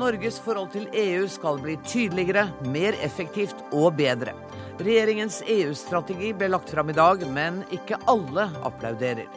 [0.00, 4.32] Norges forhold til EU skal bli tydeligere, mer effektivt og bedre.
[4.80, 9.28] Regjeringens EU-strategi ble lagt fram i dag, men ikke alle applauderer.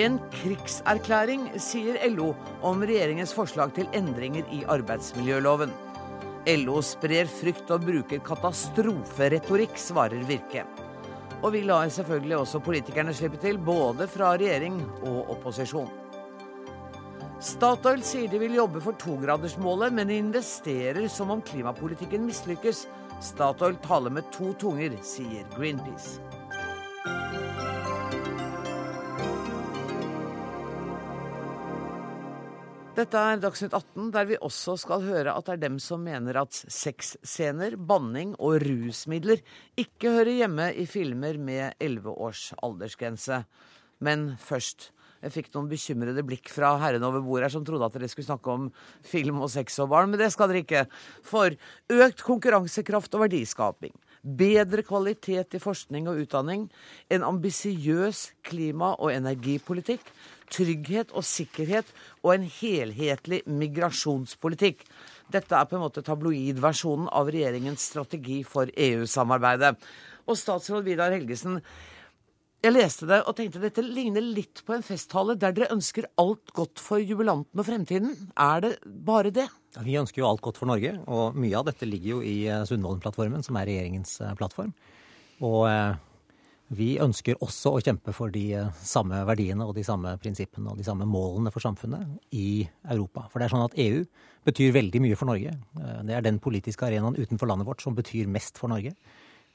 [0.00, 2.30] En krigserklæring, sier LO
[2.64, 5.72] om regjeringens forslag til endringer i arbeidsmiljøloven.
[6.62, 10.64] LO sprer frykt og bruker katastroferetorikk, svarer Virke.
[11.42, 16.05] Og vi lar selvfølgelig også politikerne slippe til, både fra regjering og opposisjon.
[17.46, 22.80] Statoil sier de vil jobbe for togradersmålet, men investerer som om klimapolitikken mislykkes.
[23.22, 26.18] Statoil taler med to tunger, sier Greenpeace.
[32.96, 36.40] Dette er Dagsnytt 18, der vi også skal høre at det er dem som mener
[36.42, 39.44] at sexscener, banning og rusmidler
[39.78, 43.44] ikke hører hjemme i filmer med 11 års aldersgrense.
[44.02, 44.90] Men først.
[45.26, 48.28] Jeg fikk noen bekymrede blikk fra herrene over bordet her som trodde at dere skulle
[48.28, 48.68] snakke om
[49.02, 50.84] film og sex og barn, men det skal dere ikke.
[51.26, 51.56] For
[51.90, 56.68] økt konkurransekraft og verdiskaping, bedre kvalitet i forskning og utdanning,
[57.10, 60.06] en ambisiøs klima- og energipolitikk,
[60.54, 61.90] trygghet og sikkerhet
[62.22, 64.86] og en helhetlig migrasjonspolitikk.
[65.34, 69.74] Dette er på en måte tabloidversjonen av regjeringens strategi for EU-samarbeidet.
[70.30, 71.58] Og statsråd Vidar Helgesen,
[72.64, 76.50] jeg leste det og tenkte dette ligner litt på en festtale der dere ønsker alt
[76.56, 78.14] godt for jubilanten og fremtiden.
[78.32, 79.46] Er det bare det?
[79.84, 82.64] Vi ønsker jo alt godt for Norge, og mye av dette ligger jo i eh,
[82.66, 84.72] Sundvolden-plattformen, som er regjeringens eh, plattform.
[85.44, 85.98] Og eh,
[86.80, 88.48] vi ønsker også å kjempe for de
[88.80, 93.28] samme verdiene og de samme prinsippene og de samme målene for samfunnet i Europa.
[93.30, 94.00] For det er sånn at EU
[94.48, 95.52] betyr veldig mye for Norge.
[96.08, 98.96] Det er den politiske arenaen utenfor landet vårt som betyr mest for Norge.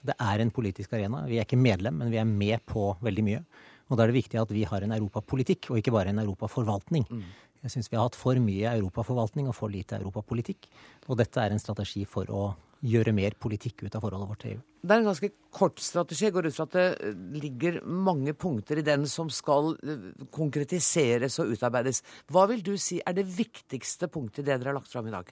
[0.01, 1.25] Det er en politisk arena.
[1.29, 3.43] Vi er ikke medlem, men vi er med på veldig mye.
[3.91, 7.05] Og da er det viktig at vi har en europapolitikk, og ikke bare en europaforvaltning.
[7.11, 7.23] Mm.
[7.61, 10.65] Jeg syns vi har hatt for mye europaforvaltning og for lite europapolitikk.
[11.11, 12.49] Og dette er en strategi for å
[12.81, 14.61] gjøre mer politikk ut av forholdet vårt til EU.
[14.81, 16.25] Det er en ganske kort strategi.
[16.25, 17.11] Jeg går ut fra at det
[17.43, 22.01] ligger mange punkter i den som skal eh, konkretiseres og utarbeides.
[22.33, 25.13] Hva vil du si er det viktigste punktet i det dere har lagt fram i
[25.13, 25.29] dag?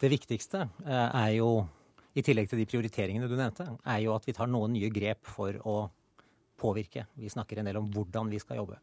[0.00, 1.54] Det viktigste eh, er jo
[2.14, 5.28] i tillegg til de prioriteringene du nevnte, er jo at vi tar noen nye grep
[5.30, 5.76] for å
[6.60, 7.06] påvirke.
[7.16, 8.80] Vi snakker en del om hvordan vi skal jobbe.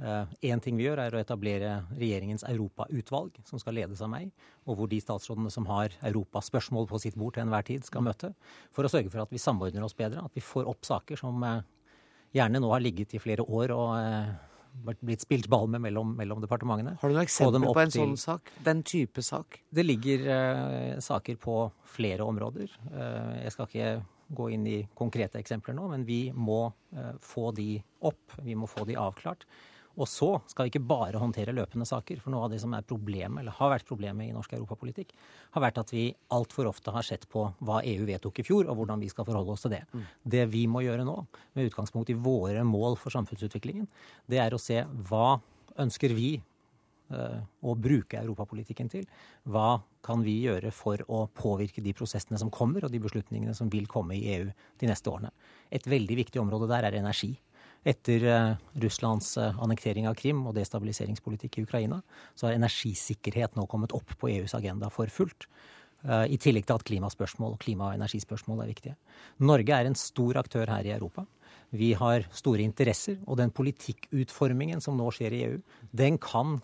[0.00, 4.30] Én uh, ting vi gjør, er å etablere regjeringens europautvalg, som skal ledes av meg,
[4.64, 8.32] og hvor de statsrådene som har europaspørsmål på sitt bord til enhver tid, skal møte.
[8.72, 11.44] For å sørge for at vi samordner oss bedre, at vi får opp saker som
[11.44, 11.60] uh,
[12.36, 14.32] gjerne nå har ligget i flere år og uh,
[15.00, 16.96] blitt spilt ball med mellom, mellom departementene.
[17.00, 18.52] Har du noen eksempler på en sånn sak?
[18.64, 19.60] Den type sak?
[19.70, 21.56] Det ligger uh, saker på
[21.90, 22.72] flere områder.
[22.90, 23.90] Uh, jeg skal ikke
[24.40, 27.74] gå inn i konkrete eksempler nå, men vi må uh, få de
[28.06, 28.38] opp.
[28.46, 29.46] Vi må få de avklart.
[30.00, 32.22] Og så skal vi ikke bare håndtere løpende saker.
[32.22, 35.12] For noe av det som er problemet, eller har vært problemet i norsk europapolitikk,
[35.56, 38.80] har vært at vi altfor ofte har sett på hva EU vedtok i fjor, og
[38.80, 39.82] hvordan vi skal forholde oss til det.
[39.92, 40.06] Mm.
[40.36, 41.16] Det vi må gjøre nå,
[41.56, 43.90] med utgangspunkt i våre mål for samfunnsutviklingen,
[44.30, 44.80] det er å se
[45.10, 45.34] hva
[45.80, 46.32] ønsker vi
[47.12, 49.04] uh, å bruke europapolitikken til?
[49.52, 53.68] Hva kan vi gjøre for å påvirke de prosessene som kommer, og de beslutningene som
[53.72, 54.48] vil komme i EU
[54.80, 55.32] de neste årene?
[55.70, 57.34] Et veldig viktig område der er energi.
[57.84, 62.02] Etter eh, Russlands eh, annektering av Krim og destabiliseringspolitikk i Ukraina,
[62.36, 65.48] så har energisikkerhet nå kommet opp på EUs agenda for fullt.
[66.04, 68.96] Eh, I tillegg til at klimaspørsmål og klima- og energispørsmål er viktige.
[69.40, 71.24] Norge er en stor aktør her i Europa.
[71.72, 75.58] Vi har store interesser, og den politikkutformingen som nå skjer i EU,
[75.96, 76.58] den kan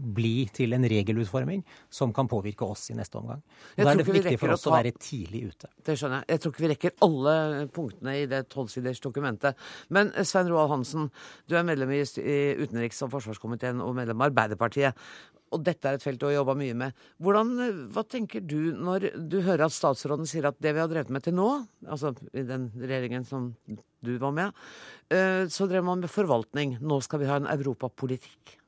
[0.00, 1.62] bli til en regelutforming
[1.92, 3.42] som kan påvirke oss i neste omgang.
[3.76, 4.72] Og Da er det viktig for oss å, ta...
[4.72, 5.72] å være tidlig ute.
[5.86, 6.28] Det skjønner jeg.
[6.34, 7.34] Jeg tror ikke vi rekker alle
[7.74, 9.58] punktene i det tolvsiders dokumentet.
[9.92, 11.10] Men eh, Svein Roald Hansen,
[11.50, 12.02] du er medlem i
[12.64, 15.10] utenriks- og forsvarskomiteen og medlem av Arbeiderpartiet.
[15.50, 17.04] Og dette er et felt du har jobba mye med.
[17.22, 20.90] Hvordan, eh, hva tenker du når du hører at statsråden sier at det vi har
[20.90, 21.48] drevet med til nå,
[21.86, 23.52] altså i den regjeringen som
[24.00, 24.54] du var med,
[25.10, 26.78] eh, så drev man med forvaltning.
[26.80, 28.59] Nå skal vi ha en europapolitikk.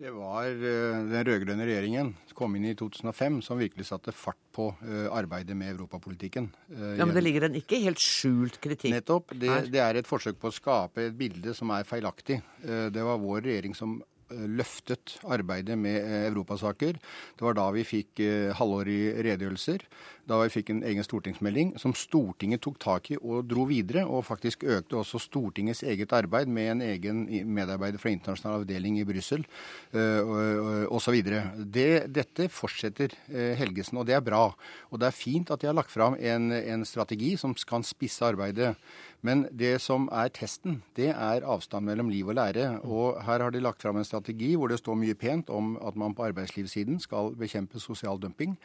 [0.00, 4.40] Det var eh, den rød-grønne regjeringen som kom inn i 2005 som virkelig satte fart
[4.56, 6.48] på eh, arbeidet med europapolitikken.
[6.72, 9.34] Eh, ja, Men det ligger en ikke helt skjult kritikk Nettopp.
[9.36, 12.40] Det, det er et forsøk på å skape et bilde som er feilaktig.
[12.62, 14.00] Det var vår regjering som
[14.32, 16.98] løftet arbeidet med eh, europasaker.
[17.36, 19.84] Det var da vi fikk eh, halvårige redegjørelser.
[20.30, 24.04] Da vi fikk en egen stortingsmelding som Stortinget tok tak i og dro videre.
[24.06, 29.06] Og faktisk økte også Stortingets eget arbeid med en egen medarbeider fra internasjonal avdeling i
[29.08, 29.44] Brussel
[29.92, 31.18] eh, osv.
[31.22, 33.14] Det, dette fortsetter
[33.58, 34.44] Helgesen, og det er bra.
[34.90, 38.24] Og det er fint at de har lagt fram en, en strategi som kan spisse
[38.26, 38.74] arbeidet
[39.22, 42.80] Men det som er testen, det er avstand mellom liv og lære.
[42.82, 45.96] Og her har de lagt fram en strategi hvor det står mye pent om at
[45.98, 48.56] man på arbeidslivssiden skal bekjempe sosial dumping.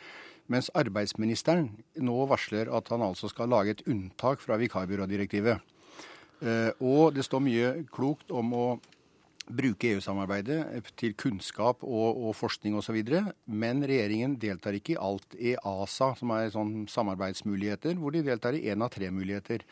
[0.50, 1.69] Mens arbeidsministeren
[2.01, 5.62] nå varsler at han altså skal lage et unntak fra vikarbyrådirektivet.
[6.42, 8.65] Eh, og det står mye klokt om å
[9.48, 10.60] bruke EU-samarbeidet
[11.00, 12.98] til kunnskap og, og forskning osv.
[13.46, 15.38] Men regjeringen deltar ikke i alt.
[15.38, 19.64] i ASA, som er sånn samarbeidsmuligheter, hvor de deltar i én av tre muligheter.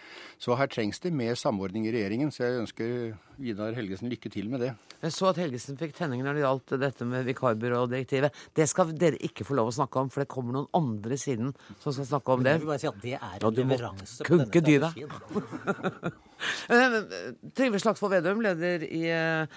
[0.41, 2.31] Så her trengs det mer samordning i regjeringen.
[2.33, 4.71] Så jeg ønsker Vidar Helgesen lykke til med det.
[5.01, 8.43] Jeg så at Helgesen fikk tenning når det gjaldt dette med vikarbyrådirektivet.
[8.55, 11.51] Det skal dere ikke få lov å snakke om, for det kommer noen andre siden
[11.83, 12.55] som skal snakke om det.
[12.55, 16.15] Jeg vil bare si at det er Ja, en du leveranse på kunke denne strategien.
[16.67, 16.95] Eh,
[17.55, 19.47] Trygve Slagsvold Vedum, leder i, eh,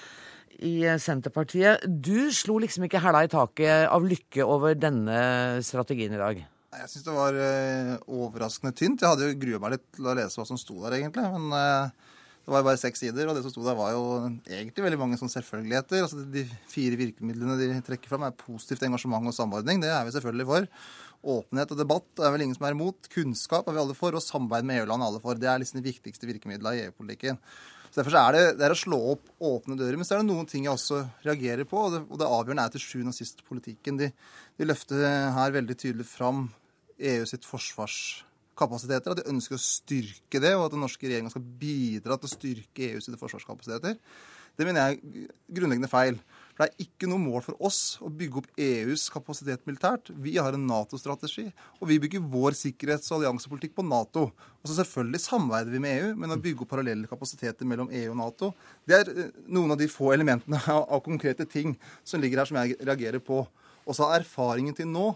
[0.58, 1.84] i Senterpartiet.
[1.86, 5.18] Du slo liksom ikke hæla i taket av lykke over denne
[5.66, 6.44] strategien i dag.
[6.78, 9.02] Jeg syns det var eh, overraskende tynt.
[9.02, 11.24] Jeg hadde jo grua meg litt til å lese hva som sto der, egentlig.
[11.32, 12.08] Men eh,
[12.44, 14.02] det var jo bare seks sider, og det som sto der, var jo
[14.46, 16.04] egentlig veldig mange sånn selvfølgeligheter.
[16.04, 19.82] Altså, de fire virkemidlene de trekker fram, er positivt engasjement og samordning.
[19.82, 20.68] Det er vi selvfølgelig for.
[21.34, 23.10] Åpenhet og debatt er vel ingen som er imot.
[23.12, 25.40] Kunnskap er vi alle for, og samarbeid med EU-land er alle for.
[25.40, 27.40] Det er liksom de viktigste virkemidlene i EU-politikken.
[27.88, 29.98] Så Derfor så er det, det er å slå opp åpne dører.
[29.98, 32.64] Men så er det noen ting jeg også reagerer på, og det, og det avgjørende
[32.68, 34.00] er til sjuende og sist politikken.
[34.00, 34.10] De,
[34.58, 35.04] de løfter
[35.36, 36.46] her veldig tydelig fram
[36.98, 41.46] EU sitt forsvarskapasiteter, at de ønsker å styrke det, og at den norske regjeringa skal
[41.60, 43.96] bidra til å styrke EU sine forsvarskapasiteter.
[44.58, 46.18] Det mener jeg er grunnleggende feil.
[46.58, 50.08] For det er ikke noe mål for oss å bygge opp EUs kapasitet militært.
[50.10, 51.44] Vi har en Nato-strategi,
[51.78, 54.24] og vi bygger vår sikkerhets- og alliansepolitikk på Nato.
[54.34, 58.10] Og så selvfølgelig samarbeider vi med EU, men å bygge opp parallelle kapasiteter mellom EU
[58.10, 58.50] og Nato,
[58.90, 62.58] det er eh, noen av de få elementene av, konkrete ting som ligger her som
[62.58, 63.44] jeg reagerer på.
[63.86, 65.12] Og så har erfaringen til nå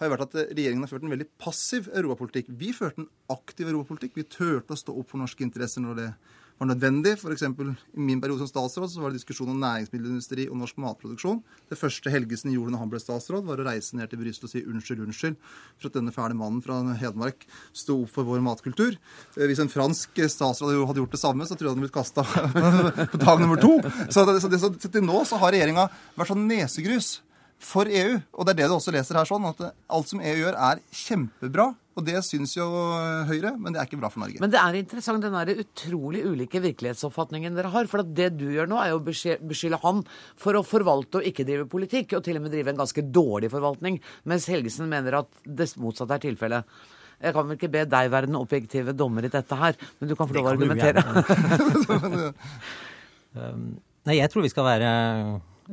[0.00, 2.48] har jo vært at regjeringen har ført en veldig passiv europapolitikk.
[2.56, 4.16] Vi førte en aktiv europapolitikk.
[4.16, 6.10] Vi turte å stå opp for norske interesser når det
[6.58, 7.12] var nødvendig.
[7.18, 7.42] F.eks.
[7.44, 11.42] i min periode som statsråd så var det diskusjon om næringsmiddelindustri og norsk matproduksjon.
[11.70, 14.52] Det første Helgesen gjorde når han ble statsråd, var å reise ned til Brussel og
[14.52, 15.36] si unnskyld, unnskyld
[15.76, 17.44] for at denne fæle mannen fra Hedmark
[17.76, 18.96] sto opp for vår matkultur.
[19.36, 21.98] Eh, Hvis en fransk statsråd hadde gjort det samme, så tror jeg han hadde blitt
[21.98, 22.24] kasta
[23.12, 23.76] på dag nummer to.
[24.08, 27.18] Så, så, det, så til nå så har regjeringa vært sånn nesegrus
[27.62, 28.20] for EU.
[28.36, 30.80] Og det er det du også leser her, sånn at alt som EU gjør, er
[30.94, 31.70] kjempebra.
[31.96, 32.66] Og det syns jo
[33.24, 34.40] Høyre, men det er ikke bra for Norge.
[34.42, 37.88] Men det er interessant den der utrolig ulike virkelighetsoppfatningen dere har.
[37.88, 40.02] For at det du gjør nå, er jo å besky- beskylde han
[40.36, 43.48] for å forvalte og ikke drive politikk, og til og med drive en ganske dårlig
[43.54, 43.96] forvaltning,
[44.28, 46.76] mens Helgesen mener at det motsatte er tilfellet.
[47.24, 50.18] Jeg kan vel ikke be deg være den objektive dommer i dette her, men du
[50.18, 51.00] kan få lov å argumentere.
[53.36, 53.76] Um,
[54.06, 54.90] Nei, jeg tror vi skal være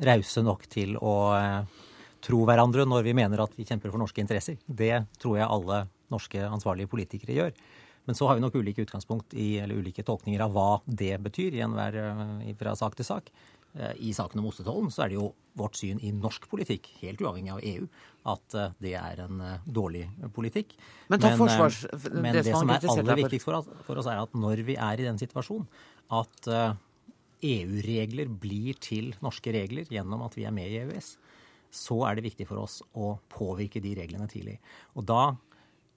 [0.02, 1.86] rause nok til å eh,
[2.24, 4.60] tro hverandre når vi mener at vi kjemper for norske interesser.
[4.66, 7.56] Det tror jeg alle norske ansvarlige politikere gjør.
[8.04, 11.56] Men så har vi nok ulike utgangspunkt i, eller ulike tolkninger av hva det betyr
[11.56, 13.32] i enhver eh, fra sak til sak.
[13.74, 15.30] Eh, I saken om ostetollen så er det jo
[15.60, 17.88] vårt syn i norsk politikk, helt uavhengig av EU,
[18.34, 20.74] at det er en dårlig politikk.
[21.14, 21.86] Men eh, forsvars-
[22.16, 23.62] men det det, som er aller viktigst for
[24.02, 25.70] oss, er at når vi er i den situasjonen
[26.14, 26.50] at
[27.44, 31.16] EU-regler blir til norske regler gjennom at vi er med i EØS,
[31.74, 34.60] så er det viktig for oss å påvirke de reglene tidlig.
[34.98, 35.34] Og da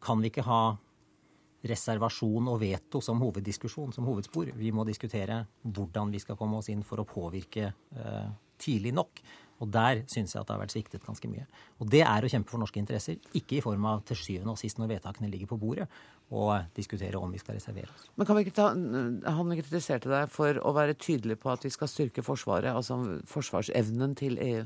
[0.02, 0.76] kan vi ikke ha
[1.66, 4.52] reservasjon og veto som hoveddiskusjon, som hovedspor.
[4.56, 8.28] Vi må diskutere hvordan vi skal komme oss inn for å påvirke eh,
[8.62, 9.22] tidlig nok.
[9.62, 11.46] Og der syns jeg at det har vært sviktet ganske mye.
[11.80, 14.60] Og det er å kjempe for norske interesser, ikke i form av til syvende og
[14.60, 15.86] sist når vedtakene ligger på bordet,
[16.34, 18.08] og diskutere om vi skal reservere oss.
[18.18, 21.72] Men kan vi ikke ta, Han kritiserte deg for å være tydelig på at vi
[21.72, 22.98] skal styrke Forsvaret, altså
[23.30, 24.64] forsvarsevnen til EU.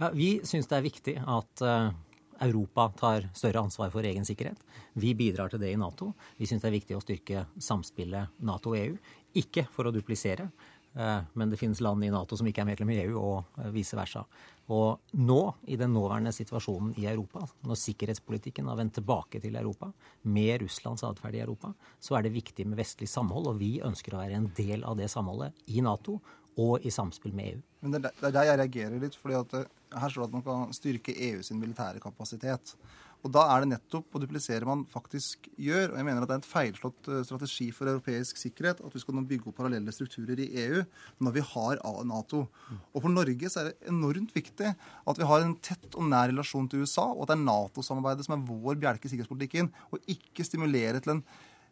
[0.00, 1.92] Ja, Vi syns det er viktig at eh,
[2.40, 4.58] Europa tar større ansvar for egen sikkerhet.
[4.96, 6.14] Vi bidrar til det i Nato.
[6.38, 8.96] Vi syns det er viktig å styrke samspillet Nato-EU.
[9.40, 10.48] Ikke for å duplisere,
[10.92, 13.98] men det finnes land i Nato som ikke er medlem i EU, og eh, vice
[13.98, 14.24] versa.
[14.70, 15.38] Og nå,
[15.70, 19.90] i den nåværende situasjonen i Europa, når sikkerhetspolitikken har vendt tilbake til Europa,
[20.22, 24.14] med Russlands atferd i Europa, så er det viktig med vestlig samhold, og vi ønsker
[24.14, 26.20] å være en del av det samholdet i Nato
[26.60, 27.60] og i samspill med EU.
[27.84, 29.16] Men det er der jeg reagerer litt.
[29.16, 32.74] fordi at eh, Her står det at man kan styrke EU sin militære kapasitet.
[33.20, 35.92] Og Da er det nettopp å duplisere man faktisk gjør.
[35.92, 39.02] og jeg mener at Det er en feilslått eh, strategi for europeisk sikkerhet at vi
[39.02, 40.84] skal nå bygge opp parallelle strukturer i EU
[41.20, 42.48] når vi har Nato.
[42.94, 46.30] Og For Norge så er det enormt viktig at vi har en tett og nær
[46.30, 50.00] relasjon til USA, og at det er Nato-samarbeidet som er vår bjelke i sikkerhetspolitikken, og
[50.08, 51.24] ikke stimulere til en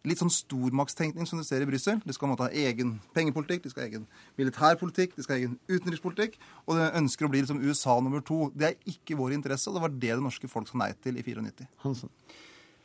[0.07, 2.00] litt sånn stormaktstenkning som du ser i Brussel.
[2.05, 4.07] De skal måtte ha egen pengepolitikk, de skal ha egen
[4.38, 6.38] militærpolitikk, de skal ha egen utenrikspolitikk.
[6.67, 8.47] Og de ønsker å bli liksom USA nummer to.
[8.55, 11.19] Det er ikke vår interesse, og det var det det norske folk sa nei til
[11.19, 11.67] i 94.
[11.85, 12.12] Hansen.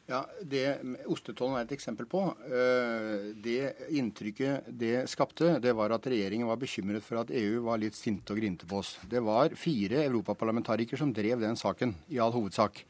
[0.04, 2.26] Ja, det Ostetollen er et eksempel på.
[2.44, 7.80] Eh, det inntrykket det skapte, det var at regjeringen var bekymret for at EU var
[7.80, 8.98] litt sinte og grinte på oss.
[9.08, 12.84] Det var fire europaparlamentarikere som drev den saken, i all hovedsak.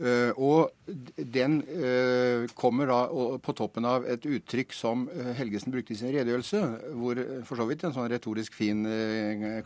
[0.00, 0.94] Uh, og
[1.34, 3.00] den uh, kommer da
[3.44, 5.04] på toppen av et uttrykk som
[5.36, 6.62] Helgesen brukte i sin redegjørelse,
[6.96, 8.82] hvor for så vidt en sånn retorisk fin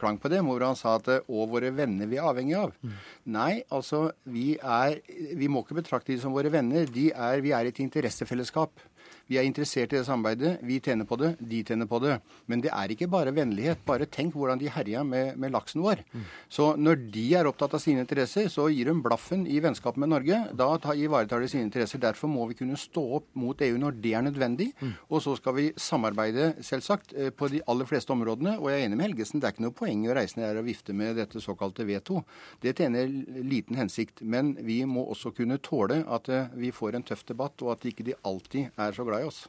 [0.01, 2.75] klang på det, hvor han sa at og våre venner vi er avhengig av.
[2.83, 2.97] Mm.
[3.37, 4.99] Nei, altså vi er
[5.39, 6.89] Vi må ikke betrakte de som våre venner.
[6.91, 8.83] De er, vi er et interessefellesskap.
[9.31, 10.59] Vi er interessert i det samarbeidet.
[10.67, 12.19] Vi tjener på det, de tjener på det.
[12.51, 13.81] Men det er ikke bare vennlighet.
[13.87, 16.03] Bare tenk hvordan de herja med, med laksen vår.
[16.13, 16.27] Mm.
[16.53, 20.13] Så når de er opptatt av sine interesser, så gir de blaffen i vennskapet med
[20.13, 20.41] Norge.
[20.53, 22.03] Da ivaretar de sine interesser.
[22.03, 24.71] Derfor må vi kunne stå opp mot EU når det er nødvendig.
[24.81, 24.93] Mm.
[25.09, 28.59] Og så skal vi samarbeide, selvsagt, eh, på de aller fleste områdene.
[28.61, 30.61] Og jeg er enig med Helgesen, det er ikke noe poeng å reise ned her
[30.61, 32.21] og vifte med dette såkalte veto.
[32.61, 33.09] Det tjener
[33.41, 34.21] liten hensikt.
[34.21, 37.89] Men vi må også kunne tåle at eh, vi får en tøff debatt, og at
[37.89, 39.45] ikke de alltid er så glad glad i oss.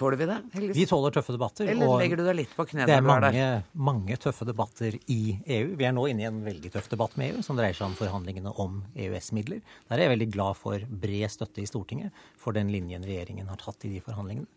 [0.00, 0.36] Tåler vi det?
[0.52, 0.76] Heldigvis?
[0.76, 1.68] Vi tåler tøffe debatter.
[1.68, 5.74] Eller legger du deg litt på kne Det er mange, mange, tøffe debatter i EU.
[5.76, 7.96] Vi er nå inne i en veldig tøff debatt med EU, som dreier seg om
[7.98, 9.60] forhandlingene om EØS-midler.
[9.90, 13.60] Der er jeg veldig glad for bred støtte i Stortinget for den linjen regjeringen har
[13.60, 14.48] tatt i de forhandlingene.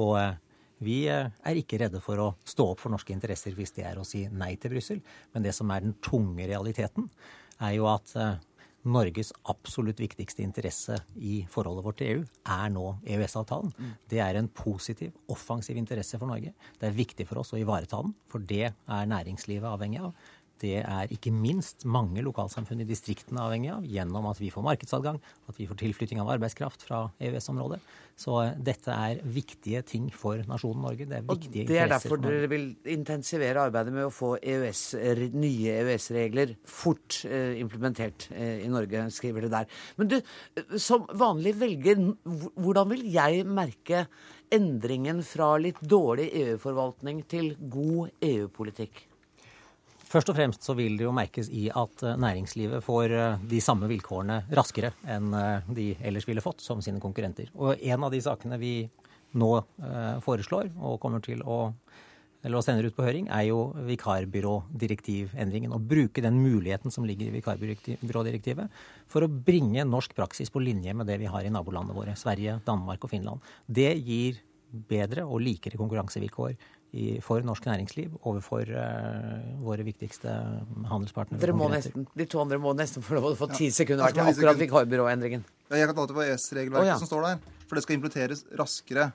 [0.00, 0.38] Og eh,
[0.86, 4.00] vi eh, er ikke redde for å stå opp for norske interesser hvis det er
[4.00, 5.02] å si nei til Brussel.
[5.34, 7.10] Men det som er den tunge realiteten,
[7.58, 8.38] er jo at eh,
[8.86, 12.20] Norges absolutt viktigste interesse i forholdet vårt til EU
[12.54, 13.72] er nå EØS-avtalen.
[13.74, 13.90] Mm.
[14.10, 16.54] Det er en positiv, offensiv interesse for Norge.
[16.78, 20.14] Det er viktig for oss å ivareta den, for det er næringslivet avhengig av
[20.62, 25.20] det er ikke minst mange lokalsamfunn i distriktene avhengig av, gjennom at vi får markedsadgang,
[25.48, 27.80] at vi får tilflytting av arbeidskraft fra EØS-området.
[28.18, 31.06] Så eh, dette er viktige ting for nasjonen Norge.
[31.08, 34.82] Det er viktige Og det er derfor dere vil intensivere arbeidet med å få EØS,
[35.38, 39.68] nye EØS-regler fort eh, implementert eh, i Norge, skriver det der.
[40.00, 42.02] Men du, eh, som vanlig velger,
[42.58, 44.06] hvordan vil jeg merke
[44.54, 49.04] endringen fra litt dårlig EU-forvaltning til god EU-politikk?
[50.08, 53.60] Først og fremst så vil det jo merkes i at eh, næringslivet får eh, de
[53.60, 57.50] samme vilkårene raskere enn eh, de ellers ville fått som sine konkurrenter.
[57.60, 58.72] Og en av de sakene vi
[59.36, 59.50] nå
[60.24, 61.58] foreslår og kommer til å
[62.46, 65.74] eller sender ut på høring, er jo vikarbyrådirektivendringen.
[65.74, 68.78] Å bruke den muligheten som ligger i vikarbyrådirektivet
[69.10, 72.60] for å bringe norsk praksis på linje med det vi har i nabolandene våre, Sverige,
[72.64, 73.42] Danmark og Finland.
[73.66, 74.38] Det gir
[74.88, 76.54] bedre og likere konkurransevilkår
[76.96, 80.32] i, for norsk næringsliv overfor uh, våre viktigste
[80.88, 81.40] handelspartnere.
[81.42, 83.76] Dere må nesten, de to andre må nesten få lov å få ti ja.
[83.82, 85.44] sekunder til akkurat vikarbyråendringen.
[85.68, 87.00] Ja, jeg kan ta det på ES-regelverket oh, ja.
[87.00, 89.10] som står der, for det skal implementeres raskere.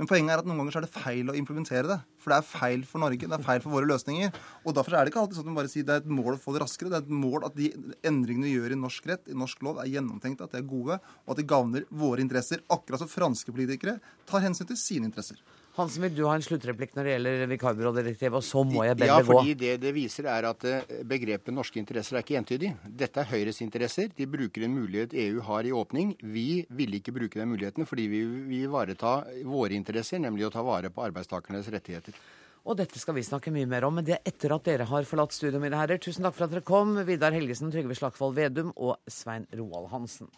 [0.00, 1.96] Men poenget er at noen ganger så er det feil å implementere det.
[2.22, 4.32] For det er feil for Norge, det er feil for våre løsninger.
[4.64, 6.38] Og derfor er det ikke alltid sånn at man bare sier det er et mål
[6.38, 6.90] å få det raskere.
[6.90, 7.68] Det er et mål at de
[8.08, 10.96] endringene vi gjør i norsk rett, i norsk lov, er gjennomtenkte, at de er gode,
[10.96, 12.64] og at de gagner våre interesser.
[12.72, 15.38] Akkurat som franske politikere tar hensyn til sine interesser.
[15.72, 18.34] Hansen, vil du ha en sluttreplikk når det gjelder vikarbyrådirektivet?
[18.36, 19.32] Og så må jeg be ja, gå.
[19.32, 22.74] Ja, fordi det det viser, er at eh, begrepet norske interesser er ikke entydig.
[22.84, 24.12] Dette er Høyres interesser.
[24.12, 26.12] De bruker en mulighet EU har i åpning.
[26.20, 30.66] Vi ville ikke bruke den muligheten fordi vi vil ivareta våre interesser, nemlig å ta
[30.66, 32.20] vare på arbeidstakernes rettigheter.
[32.68, 35.08] Og dette skal vi snakke mye mer om, men det er etter at dere har
[35.08, 35.98] forlatt studio, mine herrer.
[35.98, 40.28] Tusen takk for at dere kom, Vidar Helgesen, Trygve Slagsvold Vedum og Svein Roald Hansen.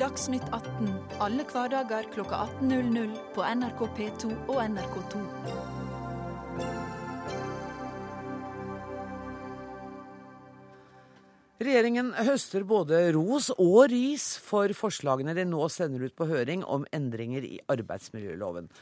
[0.00, 0.88] Dagsnytt 18
[1.20, 5.20] alle hverdager kl 18.00 på NRK P2 og NRK2.
[11.62, 16.88] Regjeringen høster både ros og ris for forslagene de nå sender ut på høring om
[16.96, 18.72] endringer i arbeidsmiljøloven.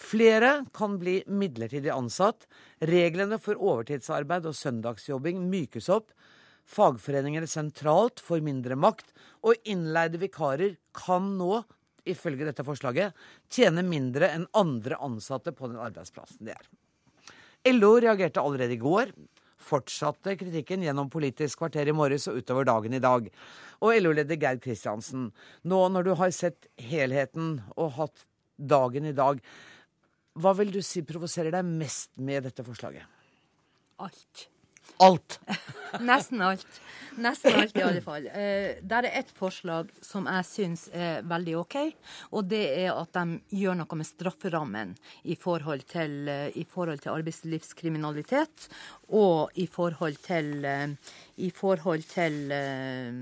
[0.00, 2.46] Flere kan bli midlertidig ansatt.
[2.78, 6.14] Reglene for overtidsarbeid og søndagsjobbing mykes opp.
[6.70, 9.08] Fagforeninger sentralt får mindre makt,
[9.42, 11.62] og innleide vikarer kan nå,
[12.08, 13.16] ifølge dette forslaget,
[13.50, 16.68] tjene mindre enn andre ansatte på den arbeidsplassen de er.
[17.74, 19.10] LO reagerte allerede i går.
[19.60, 23.26] Fortsatte kritikken gjennom Politisk kvarter i morges og utover dagen i dag.
[23.84, 25.28] Og LO-leder Geir Kristiansen,
[25.68, 28.24] nå når du har sett helheten og hatt
[28.56, 29.42] dagen i dag,
[30.40, 33.04] hva vil du si provoserer deg mest med dette forslaget?
[34.00, 34.46] Alt
[34.98, 35.40] alt.
[36.10, 36.66] Nesten alt.
[37.20, 38.26] Nesten alt, i alle fall.
[38.26, 41.76] Eh, der er ett forslag som jeg syns er veldig OK,
[42.36, 44.94] og det er at de gjør noe med strafferammen
[45.24, 48.68] i forhold til, eh, i forhold til arbeidslivskriminalitet
[49.18, 50.88] og i forhold til, eh,
[51.36, 53.12] i forhold til eh,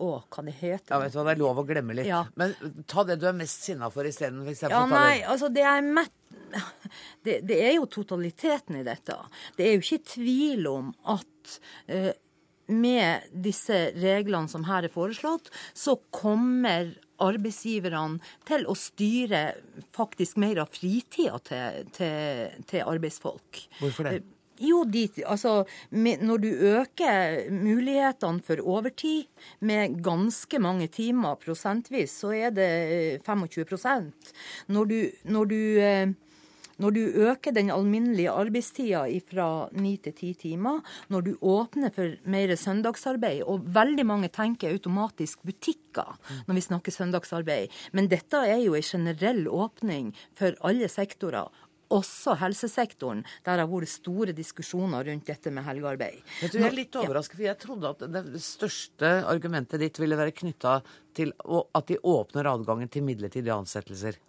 [0.00, 2.08] å, hva det heter Ja, vet du hva, Det er lov å glemme litt.
[2.08, 2.22] Ja.
[2.40, 2.54] Men
[2.88, 4.42] ta det du er mest sinna for isteden.
[4.62, 6.16] Ja, nei, altså det jeg er mett
[7.26, 9.16] det, det, er jo totaliteten i dette.
[9.56, 12.12] Det er jo ikke tvil om at eh,
[12.70, 19.42] med disse reglene som her er foreslått, så kommer arbeidsgiverne til å styre
[19.96, 23.64] faktisk mer av fritida til, til, til arbeidsfolk.
[23.80, 24.20] Hvorfor det?
[24.20, 29.28] Eh, jo, de, altså, når du øker mulighetene for overtid
[29.64, 34.12] med ganske mange timer prosentvis, så er det 25
[34.68, 36.12] Når du, når du eh,
[36.80, 40.80] når du øker den alminnelige arbeidstida fra ni til ti timer,
[41.12, 46.16] når du åpner for mer søndagsarbeid, og veldig mange tenker automatisk butikker
[46.48, 51.50] når vi snakker søndagsarbeid, men dette er jo en generell åpning for alle sektorer
[51.90, 56.20] også helsesektoren, der det har vært store diskusjoner rundt dette med helgearbeid.
[56.38, 60.18] Jeg, du, jeg er litt overrasket, for jeg trodde at det største argumentet ditt ville
[60.18, 60.78] være knytta
[61.18, 64.20] til at de åpner adgangen til midlertidige ansettelser.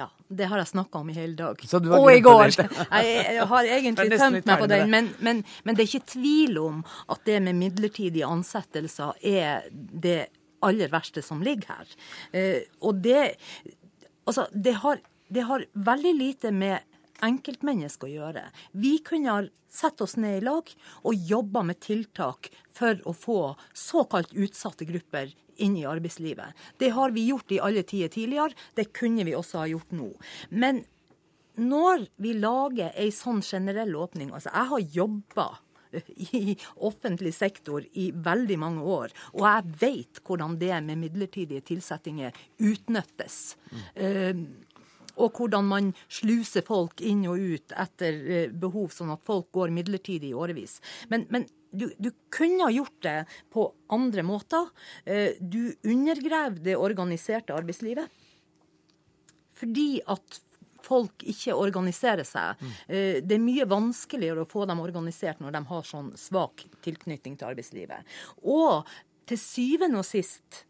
[0.00, 1.60] Ja, det har jeg snakka om i hele dag.
[1.60, 2.54] og i går.
[2.56, 4.90] Jeg, har egentlig tømt meg på den.
[4.92, 6.78] Men, men, men, det er ikke tvil om
[7.12, 10.30] at det med midlertidige ansettelser er det
[10.64, 11.94] aller verste som ligger her.
[12.32, 13.34] Eh, og det
[14.28, 15.00] Altså, det har,
[15.32, 16.84] det har veldig lite med
[17.24, 18.42] enkeltmennesker å gjøre.
[18.78, 19.40] Vi kunne ha
[19.72, 20.70] satt oss ned i lag
[21.02, 23.40] og jobba med tiltak for å få
[23.74, 26.56] såkalt utsatte grupper inn i arbeidslivet.
[26.80, 28.56] Det har vi gjort i alle tider tidligere.
[28.74, 30.10] Det kunne vi også ha gjort nå.
[30.50, 30.84] Men
[31.60, 35.48] når vi lager ei sånn generell åpning Altså, jeg har jobba
[36.38, 36.54] i
[36.86, 39.14] offentlig sektor i veldig mange år.
[39.34, 43.40] Og jeg vet hvordan det med midlertidige tilsettinger utnyttes.
[43.70, 43.86] Mm.
[43.98, 44.69] Uh,
[45.16, 49.72] og hvordan man sluser folk inn og ut etter uh, behov, sånn at folk går
[49.74, 50.78] midlertidig i årevis.
[51.12, 53.16] Men, men du, du, kunne ha gjort det
[53.54, 54.70] på andre måter.
[55.04, 58.10] Eh, du undergraver det organiserte arbeidslivet.
[59.54, 60.40] Fordi at
[60.82, 62.58] folk ikke organiserer seg.
[62.58, 62.72] Mm.
[63.28, 67.50] Det er mye vanskeligere å få dem organisert når de har sånn svak tilknytning til
[67.52, 68.08] arbeidslivet.
[68.42, 68.88] Og
[69.30, 70.64] til syvende og sist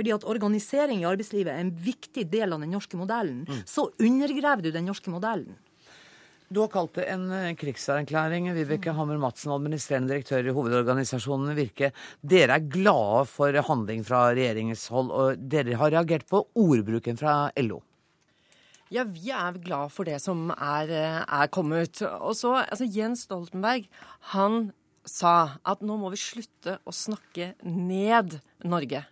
[0.00, 3.66] fordi at organisering i arbeidslivet er en viktig del av den norske modellen, mm.
[3.68, 5.58] så undergraver du den norske modellen.
[6.50, 8.48] Du har kalt det en eh, krigserklæring.
[8.56, 11.92] Vibeke Hammer Madsen, administrerende direktør i hovedorganisasjonen Virke.
[12.26, 17.52] Dere er glade for handling fra regjeringens hold, og dere har reagert på ordbruken fra
[17.60, 17.78] LO.
[18.90, 22.02] Ja, vi er glad for det som er, eh, er kommet.
[22.02, 23.86] Og så, altså Jens Stoltenberg,
[24.34, 24.72] han
[25.06, 29.04] sa at nå må vi slutte å snakke ned Norge.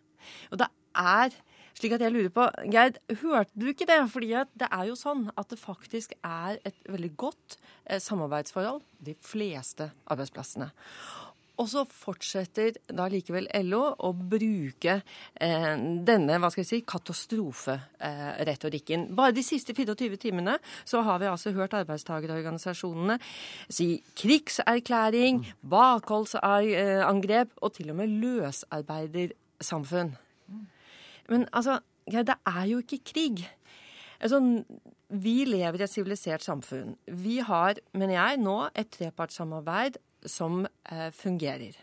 [0.51, 0.67] Og det
[0.99, 1.37] er
[1.79, 4.01] slik at jeg lurer på, Geir, hørte du ikke det?
[4.11, 9.15] Fordi det er jo sånn at det faktisk er et veldig godt eh, samarbeidsforhold de
[9.23, 10.71] fleste arbeidsplassene.
[11.59, 15.75] Og så fortsetter da likevel LO å bruke eh,
[16.07, 19.11] denne hva skal jeg si, katastroferetorikken.
[19.19, 20.55] Bare de siste 24 timene
[20.87, 23.17] så har vi altså hørt arbeidstagerorganisasjonene
[23.75, 25.35] si krigserklæring,
[25.67, 30.28] bakholdsangrep og til og med løsarbeidersamfunn.
[31.29, 33.45] Men altså, det er jo ikke krig.
[34.21, 34.41] Altså,
[35.09, 36.97] vi lever i et sivilisert samfunn.
[37.07, 41.77] Vi har, mener jeg, nå et trepartssamarbeid som eh, fungerer.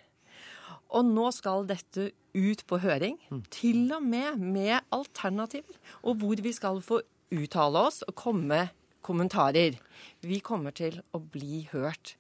[0.96, 3.44] Og nå skal dette ut på høring, mm.
[3.54, 5.78] til og med med alternativer.
[6.04, 7.02] Og hvor vi skal få
[7.36, 8.74] uttale oss og komme med
[9.06, 9.78] kommentarer.
[10.26, 12.16] Vi kommer til å bli hørt.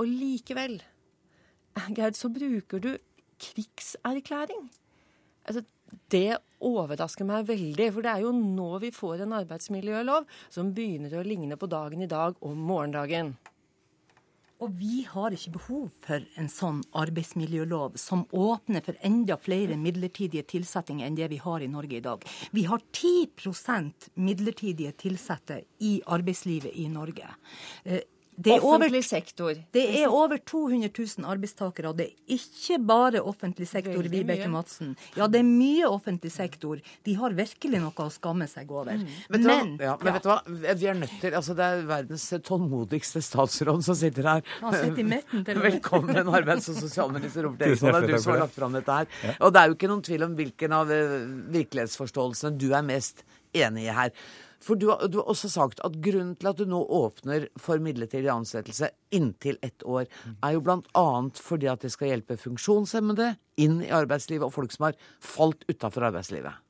[0.00, 0.80] Og likevel,
[1.74, 2.92] Gerd, så bruker du
[3.42, 4.68] krigserklæring.
[5.44, 5.64] Altså,
[6.12, 7.88] det overrasker meg veldig.
[7.94, 12.04] For det er jo nå vi får en arbeidsmiljølov som begynner å ligne på dagen
[12.04, 13.34] i dag og morgendagen.
[14.62, 20.46] Og vi har ikke behov for en sånn arbeidsmiljølov som åpner for enda flere midlertidige
[20.54, 22.22] tilsettinger enn det vi har i Norge i dag.
[22.54, 27.34] Vi har 10% midlertidige tilsatte i arbeidslivet i Norge.
[28.36, 29.58] Det er offentlig over, sektor.
[29.74, 34.94] Det er over 200 000 arbeidstakere, og det er ikke bare offentlig sektor, Vibeke Madsen.
[35.14, 36.80] Ja, det er mye offentlig sektor.
[37.06, 38.96] De har virkelig noe å skamme seg over.
[38.98, 39.04] Mm.
[39.30, 40.16] Men, men, ja, men ja.
[40.16, 40.38] vet du hva?
[40.74, 44.42] Vi er nødt til Altså, det er verdens tålmodigste statsråd som sitter her.
[44.62, 47.92] Han sitter i midten til Velkommen, arbeids- og sosialminister Robert Eriksson.
[47.94, 49.36] Det er du som har lagt fram dette her.
[49.38, 51.16] Og det er jo ikke noen tvil om hvilken av eh,
[51.54, 54.12] virkelighetsforståelsene du er mest enig i her.
[54.64, 57.82] For du har, du har, også sagt at grunnen til at du nå åpner for
[57.84, 60.08] midlertidig ansettelse inntil ett år,
[60.40, 61.06] er jo bl.a.
[61.36, 66.08] fordi at det skal hjelpe funksjonshemmede inn i arbeidslivet og folk som har falt utafor
[66.08, 66.63] arbeidslivet.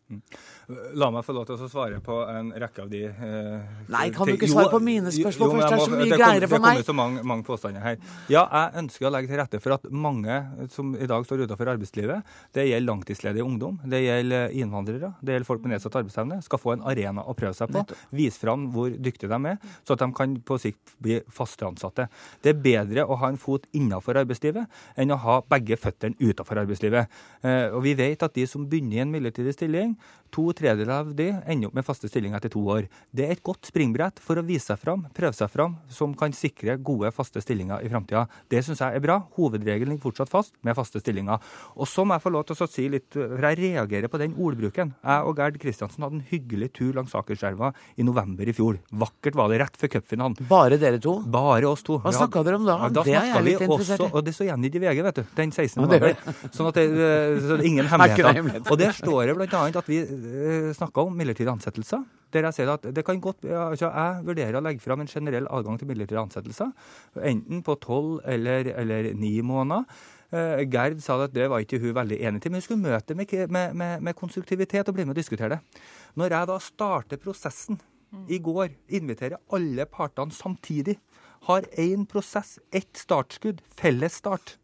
[0.95, 4.29] La meg få lov til å svare på en rekke av de eh, Nei, kan
[4.29, 5.64] du ikke svare på mine spørsmål jo, først?
[5.64, 6.79] Det er så mye det greiere for meg.
[6.79, 7.97] Det kommer så mange, mange påstander her.
[8.33, 10.37] Ja, jeg ønsker å legge til rette for at mange
[10.75, 15.49] som i dag står utenfor arbeidslivet, det gjelder langtidsledig ungdom, det gjelder innvandrere, det gjelder
[15.49, 17.85] folk med nedsatt arbeidsevne, skal få en arena å prøve seg på.
[18.17, 22.09] Vise fram hvor dyktige de er, så at de kan på sikt bli faste ansatte.
[22.45, 26.61] Det er bedre å ha en fot innenfor arbeidslivet enn å ha begge føttene utenfor
[26.64, 27.21] arbeidslivet.
[27.45, 29.94] Eh, og vi vet at de som begynner i en midlertidig stilling,
[30.35, 32.89] to tredjedeler av de ender opp med faste stillinger etter to år.
[33.15, 36.33] Det er et godt springbrett for å vise seg fram, prøve seg fram, som kan
[36.35, 38.25] sikre gode, faste stillinger i framtida.
[38.51, 39.21] Det syns jeg er bra.
[39.37, 41.39] Hovedregelen ligger fortsatt fast med faste stillinger.
[41.79, 44.35] Og så må jeg få lov til å si litt, for jeg reagerer på den
[44.35, 44.91] ordbruken.
[45.07, 48.81] Jeg og Gerd Kristiansen hadde en hyggelig tur langs Akerselva i november i fjor.
[48.91, 50.35] Vakkert var det rett før cupfinalen.
[50.51, 51.21] Bare dere to?
[51.31, 52.01] Bare oss to.
[52.01, 52.19] Hva Ja.
[52.27, 52.77] snakka dere om da?
[52.83, 54.11] Ja, da det er jeg litt interessert i.
[54.13, 55.79] og det står gjengitt i VG, vet du, den 16.
[55.87, 56.17] November.
[56.51, 58.71] Sånn at det, eh, så det er ingen er hemmeligheter.
[58.73, 59.65] Og der står det bl.a.
[59.79, 60.01] at vi
[60.77, 62.05] snakker om midlertidige ansettelser.
[62.35, 65.47] Der jeg sier at det kan godt, altså Jeg vurderer å legge fram en generell
[65.55, 66.73] adgang til midlertidige ansettelser.
[67.23, 69.85] Enten på tolv eller, eller ni måneder.
[70.35, 73.14] Eh, Gerd sa at det var ikke hun veldig enig til, men hun skulle møte
[73.14, 75.83] med, med, med, med konstruktivitet og bli med og diskutere det.
[76.18, 77.79] Når jeg da starter prosessen
[78.31, 80.99] i går, inviterer alle partene samtidig,
[81.49, 84.57] har én prosess, ett startskudd, felles start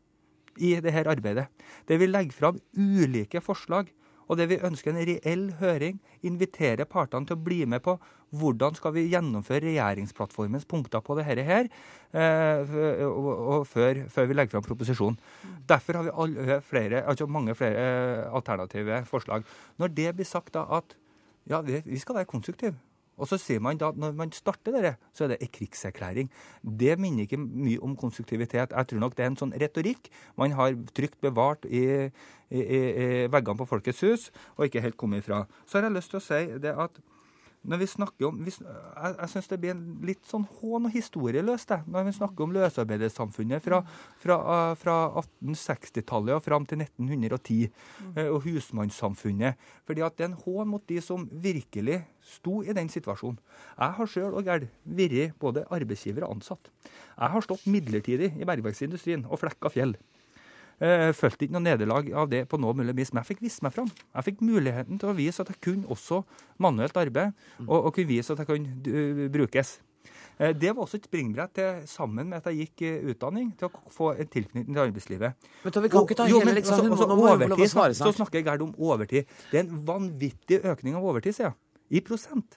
[0.59, 1.49] i dette arbeidet.
[1.87, 3.91] Det vil legge fram ulike forslag.
[4.31, 7.97] Og det vi ønsker en reell høring, invitere partene til å bli med på
[8.39, 11.67] hvordan skal vi gjennomføre regjeringsplattformens punkter på dette her,
[12.15, 12.77] eh,
[13.09, 15.19] og, før, før vi legger fram proposisjonen.
[15.67, 19.43] Derfor har vi alle flere, altså mange flere eh, alternative forslag.
[19.83, 20.95] Når det blir sagt da at
[21.51, 22.79] ja, vi skal være konstruktive.
[23.21, 26.31] Og så sier man da, at når man starter dette, så er det en krigserklæring.
[26.63, 28.73] Det minner ikke mye om konstruktivitet.
[28.73, 31.85] Jeg tror nok det er en sånn retorikk man har trygt bevart i,
[32.51, 35.45] i, i, i veggene på Folkets hus, og ikke helt kommet ifra.
[35.67, 37.01] Så har jeg lyst til å si det at
[37.61, 40.95] når vi snakker om, vi, Jeg, jeg syns det blir en litt sånn hån og
[40.95, 43.83] historieløst det, når vi snakker om løsarbeidersamfunnet fra,
[44.23, 47.59] fra, eh, fra 1860-tallet og fram til 1910,
[48.15, 49.61] eh, og husmannssamfunnet.
[49.89, 53.41] Fordi at det er en hån mot de som virkelig sto i den situasjonen.
[53.77, 56.73] Jeg har sjøl og Gerd vært både arbeidsgiver og ansatt.
[57.17, 59.99] Jeg har stått midlertidig i bergverksindustrien og flekka fjell.
[60.81, 63.61] Jeg følte ikke noe nederlag av det på noe mulig vis, men jeg fikk vist
[63.63, 63.91] meg fram.
[64.17, 66.23] Jeg fikk muligheten til å vise at jeg kunne også
[66.59, 69.75] manuelt arbeid, og, og kunne vise at jeg kunne brukes.
[70.41, 73.69] Eh, Det var også et springbrett til, sammen med at jeg gikk eh, utdanning, til
[73.69, 75.51] å få en tilknytning til arbeidslivet.
[75.67, 77.45] Men vi kan ikke ta hele liksom, altså- hun altså, nå må hun få lov
[77.45, 79.27] å overtid, Så snakker snakker Gerd om overtid.
[79.51, 81.55] Det er en vanvittig økning av overtid, sier jeg.
[81.91, 82.57] I prosent.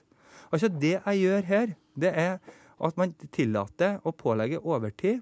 [0.50, 2.38] Altså Det jeg gjør her, det er
[2.80, 5.20] at man tillater å pålegge overtid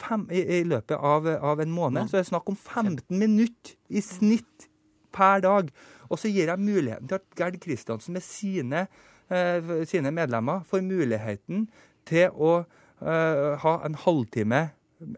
[0.00, 2.10] fem, i, i løpet av, av en måned.
[2.10, 4.68] Så er det snakk om 15 minutter i snitt
[5.16, 5.70] per dag.
[6.10, 8.86] Og så gir jeg muligheten til at Gerd Kristiansen med sine,
[9.32, 11.68] eh, sine medlemmer får muligheten
[12.06, 14.68] til å eh, ha en halvtime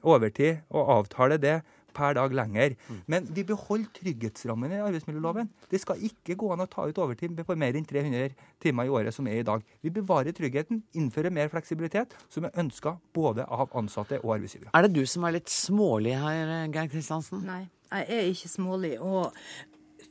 [0.02, 1.60] overtid og avtale det
[1.98, 2.76] per dag lenger.
[3.10, 5.50] Men vi beholder trygghetsrammen i arbeidsmiljøloven.
[5.70, 8.92] Det skal ikke gå an å ta ut overtid på mer enn 300 timer i
[9.00, 9.64] året, som er i dag.
[9.84, 14.72] Vi bevarer tryggheten, innfører mer fleksibilitet, som er ønska både av ansatte og arbeidsgivere.
[14.74, 17.44] Er det du som er litt smålig her, Geir Kristiansen?
[17.48, 18.94] Nei, jeg er ikke smålig.
[19.00, 19.32] Og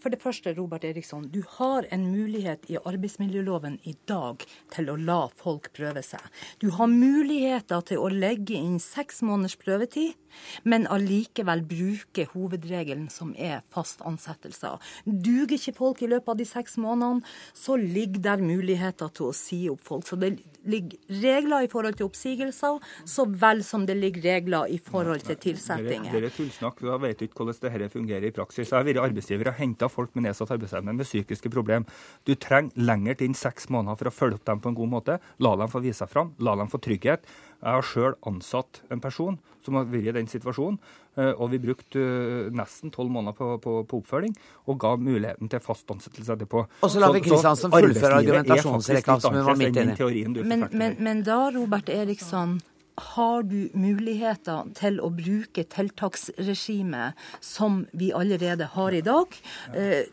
[0.07, 4.95] for det første, Robert Eriksson, du har en mulighet i arbeidsmiljøloven i dag til å
[4.95, 6.23] la folk prøve seg.
[6.63, 10.15] Du har muligheter til å legge inn seks måneders prøvetid,
[10.63, 14.77] men allikevel bruke hovedregelen som er fast ansettelse.
[15.03, 17.25] Duger ikke folk i løpet av de seks månedene,
[17.57, 20.07] så ligger der muligheter til å si opp folk.
[20.07, 24.79] Så det ligger regler i forhold til oppsigelser, så vel som det ligger regler i
[24.83, 26.15] forhold til Dere, tilsettinger.
[26.15, 28.71] dere tullsnakk, da vet du ikke hvordan dette fungerer i praksis.
[28.71, 31.99] Jeg har vært arbeidsgiver og henta folk med nedsatt arbeidsevne med psykiske problemer.
[32.27, 34.93] Du trenger lenger til enn seks måneder for å følge opp dem på en god
[34.93, 35.19] måte.
[35.43, 37.27] La dem få vise seg fram, la dem få trygghet.
[37.57, 40.77] Jeg har sjøl ansatt en person som har vært i den situasjonen,
[41.17, 44.37] eh, og vi brukte eh, nesten tolv måneder på, på, på oppfølging,
[44.69, 46.63] og ga muligheten til fast ansettelse etterpå.
[46.85, 50.23] Og så lar vi Kristiansen fullføre argumentasjonsrekka som hun var midt inne i.
[50.47, 52.59] Men, men, men da, Robert Eriksson,
[52.97, 59.37] har du muligheter til å bruke tiltaksregimet som vi allerede har i dag?
[59.73, 60.09] Eh,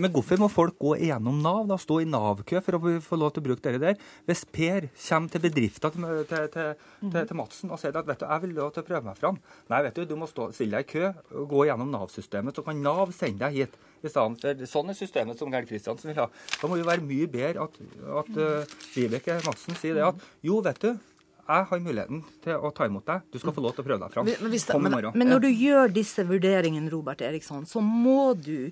[0.00, 3.34] Men hvorfor må folk gå igjennom Nav, da, stå i Nav-kø for å få lov
[3.34, 4.00] til å bruke det der?
[4.24, 8.22] Hvis Per kommer til bedriften til, til, til, til, til Madsen og sier at vet
[8.22, 9.40] du, jeg vil lov til å prøve meg fram.
[9.68, 12.64] Nei, vet du, du må stå, stille deg i kø og gå gjennom Nav-systemet, så
[12.64, 13.80] kan Nav sende deg hit.
[14.02, 16.30] I stedet for sånn er systemet som Gerd Kristiansen vil ha.
[16.58, 17.76] Da må det være mye bedre at,
[18.22, 20.96] at uh, Vibeke Madsen sier det at jo, vet du,
[21.48, 23.22] jeg har muligheten til å ta imot deg.
[23.32, 24.24] Du skal få lov til å prøve deg fram.
[24.24, 28.34] Men- det- Kom i men- Men når du gjør disse vurderingene, Robert Eriksson, så må
[28.40, 28.70] du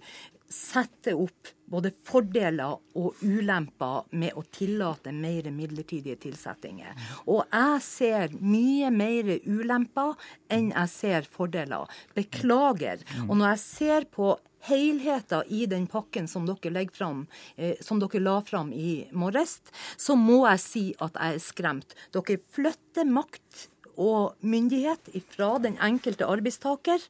[0.48, 6.96] sette opp både fordeler og ulemper med å tillate mer midlertidige tilsettinger.
[7.28, 10.16] Og jeg ser mye mer ulemper
[10.50, 11.86] enn jeg ser fordeler.
[12.16, 12.98] Beklager.
[13.28, 14.36] Og når jeg ser på
[14.68, 19.60] helheten i den pakken som dere, frem, eh, som dere la fram i morges,
[19.96, 21.94] så må jeg si at jeg er skremt.
[22.12, 23.68] Dere flytter makt
[24.00, 27.00] og myndighet fra den enkelte arbeidstaker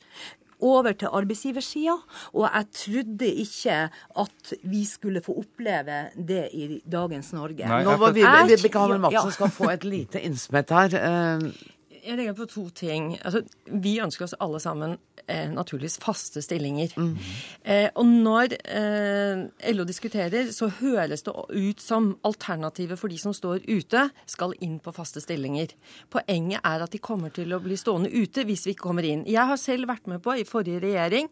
[0.61, 1.97] over til arbeidsgiversida,
[2.37, 3.77] og jeg trodde ikke
[4.23, 7.65] at vi skulle få oppleve det i dagens Norge.
[7.65, 9.01] Nei, Nå var Vibeke Hammer.
[9.07, 10.99] Madsen skal få et lite innsmett her.
[12.05, 13.13] Jeg legger på to ting.
[13.25, 16.95] Altså, vi ønsker oss alle sammen eh, naturligvis faste stillinger.
[17.63, 19.43] Eh, og når eh,
[19.75, 24.79] LO diskuterer, så høres det ut som alternativet for de som står ute, skal inn
[24.83, 25.75] på faste stillinger.
[26.13, 29.27] Poenget er at de kommer til å bli stående ute hvis vi ikke kommer inn.
[29.29, 31.29] Jeg har selv vært med på i forrige regjering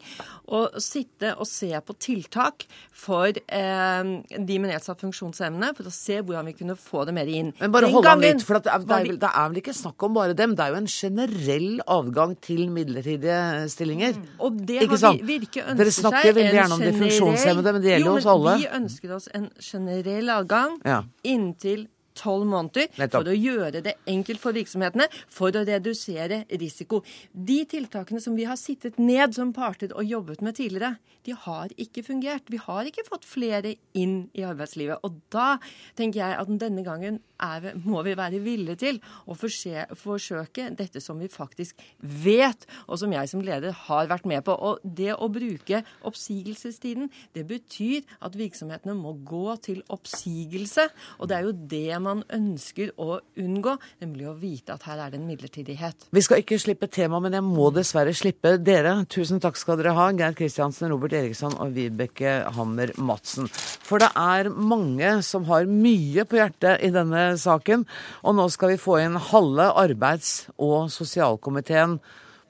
[0.53, 6.21] å sitte og se på tiltak for eh, de med nedsatt funksjonsevne, for å se
[6.21, 7.55] hvordan vi kunne få det mer inn.
[7.63, 9.63] Men bare hold an litt, for at det, er, det, er vel, det er vel
[9.63, 10.58] ikke snakk om bare dem.
[10.59, 14.16] Det er jo en generell adgang til midlertidige stillinger.
[14.42, 17.85] Og det Ikke har vi Virke ønsker Dere snakker veldig gjerne om de funksjonshemmede, men
[17.85, 18.55] det gjelder jo, men oss alle.
[18.59, 20.99] Vi ønsker oss en generell adgang Ja.
[21.23, 21.87] inntil
[22.19, 23.23] tolv måneder Nettopp.
[23.23, 27.03] for å gjøre det enkelt for virksomhetene, for å redusere risiko.
[27.33, 30.97] De tiltakene som vi har sittet ned som parter og jobbet med tidligere,
[31.29, 32.49] de har ikke fungert.
[32.49, 35.03] Vi har ikke fått flere inn i arbeidslivet.
[35.05, 35.59] Og da
[35.99, 41.21] tenker jeg at denne gangen er må vi være villige til å forsøke dette som
[41.21, 44.55] vi faktisk vet, og som jeg som leder har vært med på.
[44.57, 50.89] Og det å bruke oppsigelsestiden, det betyr at virksomhetene må gå til oppsigelse.
[51.21, 55.12] Og det er jo det man ønsker å unngå, nemlig å vite at her er
[55.12, 56.09] det en midlertidighet.
[56.14, 58.94] Vi skal ikke slippe temaet, men jeg må dessverre slippe dere.
[59.12, 63.51] Tusen takk skal dere ha, Geir Kristiansen, Robert Eriksson og Vibeke Hammer Madsen.
[63.53, 67.85] For det er mange som har mye på hjertet i denne saken,
[68.25, 71.99] og nå skal vi få inn halve arbeids- og sosialkomiteen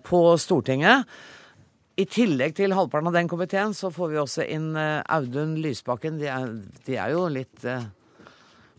[0.09, 1.09] på Stortinget.
[1.99, 6.21] I tillegg til halvparten av den komiteen, så får vi også inn eh, Audun Lysbakken.
[6.21, 6.53] De er,
[6.87, 7.89] de er jo litt eh,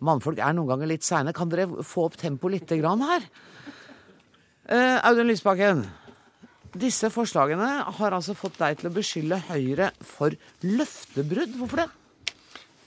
[0.05, 1.33] Mannfolk er noen ganger litt seine.
[1.35, 3.25] Kan dere få opp tempoet lite grann her?
[4.69, 5.83] Uh, Audun Lysbakken,
[6.77, 11.55] disse forslagene har altså fått deg til å beskylde Høyre for løftebrudd.
[11.57, 11.89] Hvorfor det?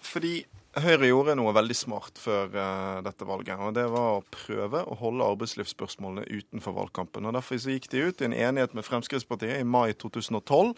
[0.07, 0.35] Fordi
[0.73, 3.61] Høyre gjorde noe veldig smart før uh, dette valget.
[3.61, 7.27] og Det var å prøve å holde arbeidslivsspørsmålene utenfor valgkampen.
[7.29, 10.71] og Derfor gikk de ut i en enighet med Fremskrittspartiet i mai 2012.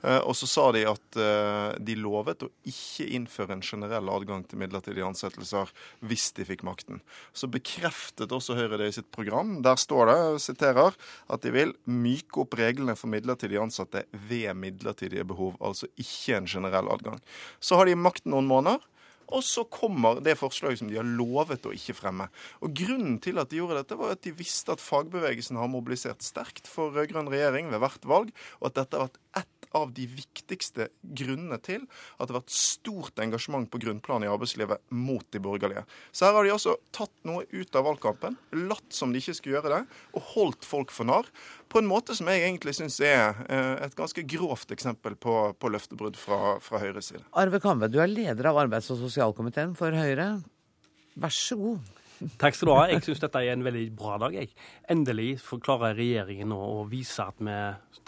[0.00, 4.46] Uh, og så sa de at uh, de lovet å ikke innføre en generell adgang
[4.48, 7.02] til midlertidige ansettelser hvis de fikk makten.
[7.36, 9.58] Så bekreftet også Høyre det i sitt program.
[9.66, 10.96] Der står det, jeg siterer,
[11.28, 15.60] at de vil myke opp reglene for midlertidig ansatte ved midlertidige behov.
[15.60, 17.20] Altså ikke en generell adgang.
[17.60, 18.88] Så har de makten noen måneder.
[19.32, 22.28] Og så kommer det forslaget som de har lovet å ikke fremme.
[22.60, 26.24] Og Grunnen til at de gjorde dette, var at de visste at fagbevegelsen har mobilisert
[26.24, 30.04] sterkt for rød-grønn regjering ved hvert valg, og at dette har vært ett av de
[30.04, 35.40] viktigste grunnene til at det har vært stort engasjement på grunnplanet i arbeidslivet mot de
[35.42, 35.84] borgerlige.
[36.12, 38.36] Så her har de altså tatt noe ut av valgkampen,
[38.68, 41.28] latt som de ikke skulle gjøre det, og holdt folk for narr.
[41.72, 45.70] På en måte som jeg egentlig syns er eh, et ganske grovt eksempel på, på
[45.72, 47.24] løftebrudd fra, fra Høyres side.
[47.40, 50.34] Arve Kambe, du er leder av arbeids- og sosialkomiteen for Høyre.
[51.16, 52.01] Vær så god.
[52.40, 52.84] Takk skal du ha.
[52.92, 54.36] Jeg syns dette er en veldig bra dag.
[54.36, 54.52] Jeg.
[54.92, 57.56] Endelig forklarer regjeringen å vise at vi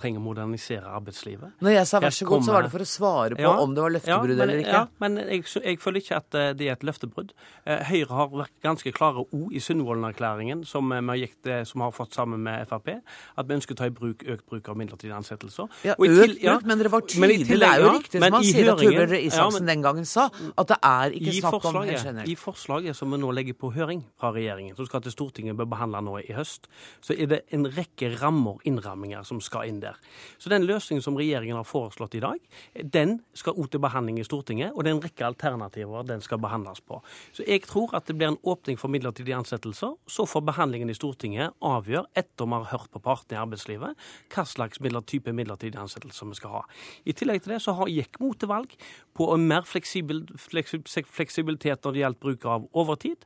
[0.01, 1.55] trenger å modernisere arbeidslivet.
[1.65, 3.75] Når jeg sa vær så god, så var det for å svare på Ja, om
[3.77, 4.75] det var løftebrudd ja, men, eller ikke.
[4.75, 7.35] Ja, men jeg, jeg føler ikke at eh, det er et løftebrudd.
[7.65, 12.43] Eh, Høyre har vært ganske klare ord i Sundvolden-erklæringen, som, eh, som har fått sammen
[12.45, 15.71] med Frp, at vi ønsker å ta i bruk økt bruk av midlertidige ansettelser.
[15.87, 17.61] Ja, økt bruk, ja, men dere var men tydelige.
[17.61, 20.73] Det er jo riktig som han sier at Torbjørn Røe Isaksen den gangen sa, at
[20.73, 22.29] det er ikke snakk om forslaget, generelt.
[22.29, 25.69] I forslaget som vi nå legger på høring fra regjeringen, som skal til Stortinget bør
[25.75, 26.69] behandla nå i høst,
[27.05, 29.99] så er det en rekke rammer, innramminger, som skal inn der.
[30.39, 32.41] Så den løsningen som regjeringen har foreslått i dag,
[32.75, 36.41] den skal ut til behandling i Stortinget, og det er en rekke alternativer den skal
[36.43, 37.01] behandles på.
[37.37, 39.97] Så jeg tror at det blir en åpning for midlertidige ansettelser.
[40.07, 44.47] Så får behandlingen i Stortinget avgjøre, etter vi har hørt på partene i arbeidslivet, hva
[44.49, 46.63] slags type midlertidige ansettelser vi skal ha.
[47.05, 48.75] I tillegg til det så har gikk mot til valg
[49.15, 53.25] på mer fleksibel, fleksibilitet når det gjaldt bruk av overtid,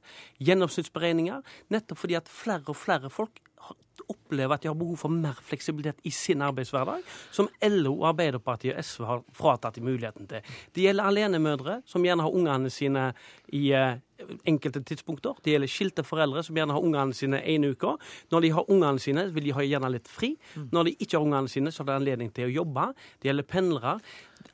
[0.68, 3.42] gjennomsnittsberegninger, nettopp fordi at flere og flere folk
[4.08, 7.02] opplever at de har behov for mer fleksibilitet i sin arbeidshverdag,
[7.34, 10.44] som LO, Arbeiderpartiet og SV har fratatt de muligheten til.
[10.74, 13.10] Det gjelder alenemødre, som gjerne har ungene sine
[13.52, 13.98] i eh,
[14.48, 15.36] enkelte tidspunkter.
[15.44, 17.96] Det gjelder skilte foreldre, som gjerne har ungene sine en uke.
[18.32, 20.34] Når de har ungene sine, vil de ha gjerne litt fri.
[20.72, 22.90] Når de ikke har ungene sine, så har de anledning til å jobbe.
[23.20, 23.98] Det gjelder pendlere.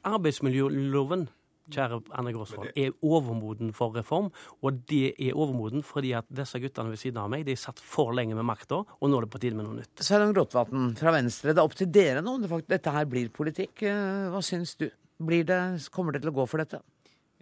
[0.04, 1.28] Arbeidsmiljøloven
[1.72, 4.30] kjære Anne Gråsvold, er overmoden for reform.
[4.62, 8.12] Og det er overmoden fordi at disse guttene ved siden av meg de satt for
[8.16, 10.04] lenge med makta, og nå er det på tide med noe nytt.
[10.04, 13.08] Sveinung Rotevatn fra Venstre, det er opp til dere nå om det faktisk, dette her
[13.08, 13.86] blir politikk.
[13.88, 14.90] Eh, Hva syns du?
[15.24, 15.60] Blir det,
[15.94, 16.82] kommer dere til å gå for dette?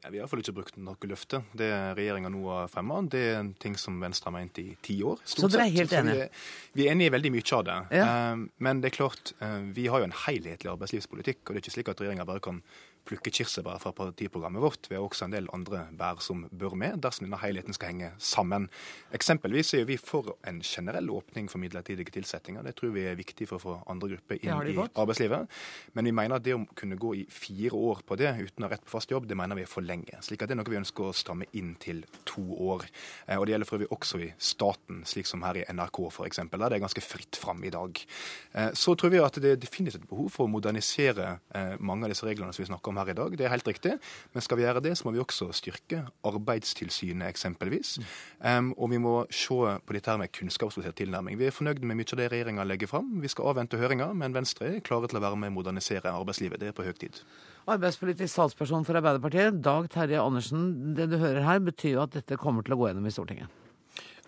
[0.03, 1.39] Ja, vi har iallfall ikke brukt noe løfte.
[1.55, 4.97] Det regjeringa nå har fremma, det er en ting som Venstre har ment i ti
[5.07, 5.21] år.
[5.23, 6.17] Så dere er helt enige?
[6.17, 7.77] Vi er, vi er enige i veldig mye av det.
[8.01, 8.07] Ja.
[8.09, 11.45] Eh, men det er klart, eh, vi har jo en helhetlig arbeidslivspolitikk.
[11.45, 12.59] Og det er ikke slik at regjeringa bare kan
[13.09, 14.89] plukke kirsebær fra partiprogrammet vårt.
[14.89, 18.11] Vi har også en del andre bær som bør med, dersom denne helheten skal henge
[18.23, 18.69] sammen.
[19.17, 22.63] Eksempelvis er vi for en generell åpning for midlertidige tilsettinger.
[22.67, 25.49] Det tror vi er viktig for å få andre grupper inn i arbeidslivet.
[25.95, 28.69] Men vi mener at det å kunne gå i fire år på det uten å
[28.69, 30.21] ha rett på fast jobb, det mener vi er for lenge.
[30.25, 32.87] Slik at det er noe vi ønsker å stramme inn til to år.
[33.27, 36.43] Eh, Og det gjelder for øvrig også i staten, slik som her i NRK f.eks.,
[36.53, 37.99] der det er ganske fritt fram i dag.
[38.55, 42.05] Eh, Så tror vi at det er definitivt et behov for å modernisere eh, mange
[42.07, 43.37] av disse reglene som vi snakker om her i dag.
[43.39, 43.95] Det er helt riktig.
[44.35, 47.97] Men skal vi gjøre det, så må vi også styrke Arbeidstilsynet eksempelvis.
[48.41, 51.39] Um, og vi må se på dette her med kunnskapsbasert tilnærming.
[51.41, 53.15] Vi er fornøyd med mye av det regjeringa legger fram.
[53.23, 56.61] Vi skal avvente høringa, men Venstre er klare til å være med å modernisere arbeidslivet.
[56.61, 57.23] Det er på høy tid.
[57.71, 60.95] Arbeidspolitisk talsperson for Arbeiderpartiet, Dag Terje Andersen.
[60.99, 63.62] Det du hører her, betyr jo at dette kommer til å gå gjennom i Stortinget.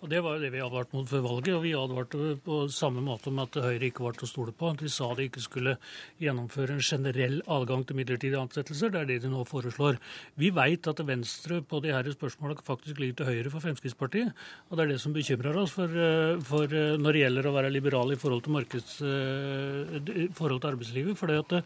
[0.05, 3.31] Og Det var det vi advarte mot før valget, og vi advarte på samme måte
[3.31, 4.69] om at Høyre ikke var til å stole på.
[4.77, 5.73] De sa de ikke skulle
[6.21, 8.93] gjennomføre en generell adgang til midlertidige ansettelser.
[8.93, 9.97] Det er det de nå foreslår.
[10.37, 14.45] Vi veit at Venstre på de her spørsmålene faktisk ligger til høyre for Fremskrittspartiet.
[14.69, 15.73] Og det er det som bekymrer oss.
[15.73, 20.29] For, eh, for eh, når det gjelder å være liberal i forhold til, markeds, eh,
[20.37, 21.17] forhold til arbeidslivet.
[21.17, 21.65] For det at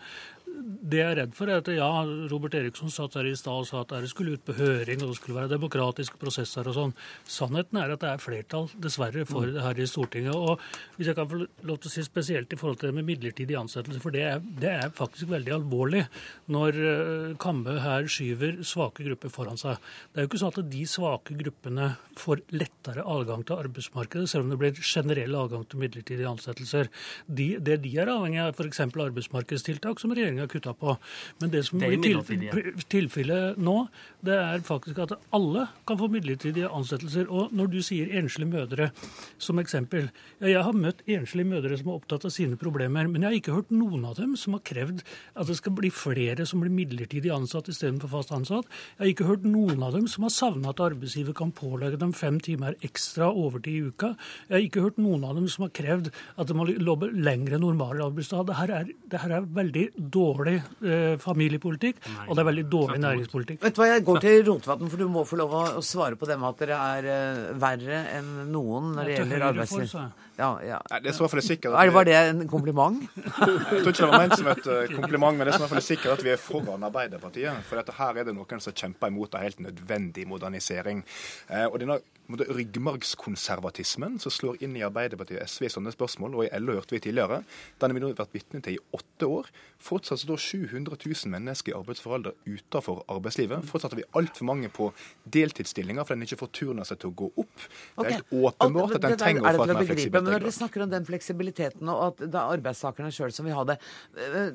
[0.90, 1.88] det, jeg er redd for, er at ja,
[2.32, 5.12] Robert Eriksson satt her i stad og sa at det skulle ut på høring, og
[5.12, 6.94] det skulle være demokratiske prosesser og sånn.
[7.30, 10.36] Sannheten er at det er flertall, dessverre, for det her i Stortinget.
[10.36, 10.62] Og
[10.98, 13.58] hvis jeg kan få lov til å si spesielt i forhold til det med midlertidig
[13.60, 16.06] ansettelse, for det er, det er faktisk veldig alvorlig
[16.50, 19.80] når eh, Kambe her skyver svake grupper foran seg.
[20.12, 24.48] Det er jo ikke sånn at de svake gruppene får lettere adgang til arbeidsmarkedet, selv
[24.48, 26.90] om det blir generell adgang til midlertidige ansettelser.
[27.28, 28.82] De, det de er avhengig av, f.eks.
[28.90, 30.98] arbeidsmarkedstiltak, som regjeringa kutta på.
[31.40, 33.88] Men det som Det blir tilfellet nå,
[34.22, 37.30] det er faktisk at alle kan få midlertidige ansettelser.
[37.30, 38.92] Og når du sier enslige mødre
[39.38, 43.22] som eksempel ja, Jeg har møtt enslige mødre som er opptatt av sine problemer, men
[43.22, 45.04] jeg har ikke hørt noen av dem som har krevd
[45.36, 48.66] at det skal bli flere som blir midlertidig ansatt istedenfor fast ansatt.
[48.98, 52.14] Jeg har ikke hørt noen av dem som har savna at arbeidsgiver kan pålegge dem
[52.14, 54.16] fem timer ekstra overtid i uka.
[54.48, 57.58] Jeg har ikke hørt noen av dem som har krevd at de må lobbe lengre
[57.58, 58.48] enn normal arbeidsdag.
[58.48, 63.02] Det her er, det her er veldig dårlig eh, familiepolitikk, og det er veldig dårlig
[63.04, 63.62] næringspolitikk.
[63.64, 66.30] Vet du hva, Jeg går til Rotevatn, for du må få lov å svare på
[66.30, 69.96] det med at dere er eh, verre enn noen når det gjelder arbeidsliv.
[70.40, 70.78] Ja, ja.
[70.88, 71.92] Nei, det er så for det sikkert Vi...
[71.92, 73.02] var det en kompliment?
[73.74, 75.82] Jeg tror ikke det var ment som et eh, kompliment, men det er så for
[75.82, 77.66] det sikkert at vi er foran Arbeiderpartiet.
[77.68, 81.04] For dette her er det noen som kjemper imot en helt nødvendig modernisering.
[81.50, 82.00] Eh, og denne
[82.38, 86.96] ryggmargskonservatismen som slår inn i Arbeiderpartiet og SV i sånne spørsmål, og i LO hørte
[86.96, 87.42] vi tidligere,
[87.82, 89.50] den har vi nå vært vitne til i åtte år.
[89.82, 93.66] Fortsatt står 700 000 mennesker i arbeidsfør alder utenfor arbeidslivet.
[93.70, 94.92] Fortsatt har vi altfor mange på
[95.26, 97.68] deltidsstillinger fordi en ikke får seg til å gå opp.
[97.98, 100.46] Det er helt åpenbart at en trenger er å få et mer fleksibelt Men når
[100.46, 103.80] dere snakker om den fleksibiliteten, og at det er arbeidstakerne sjøl som vil ha det,
[104.20, 104.52] eh,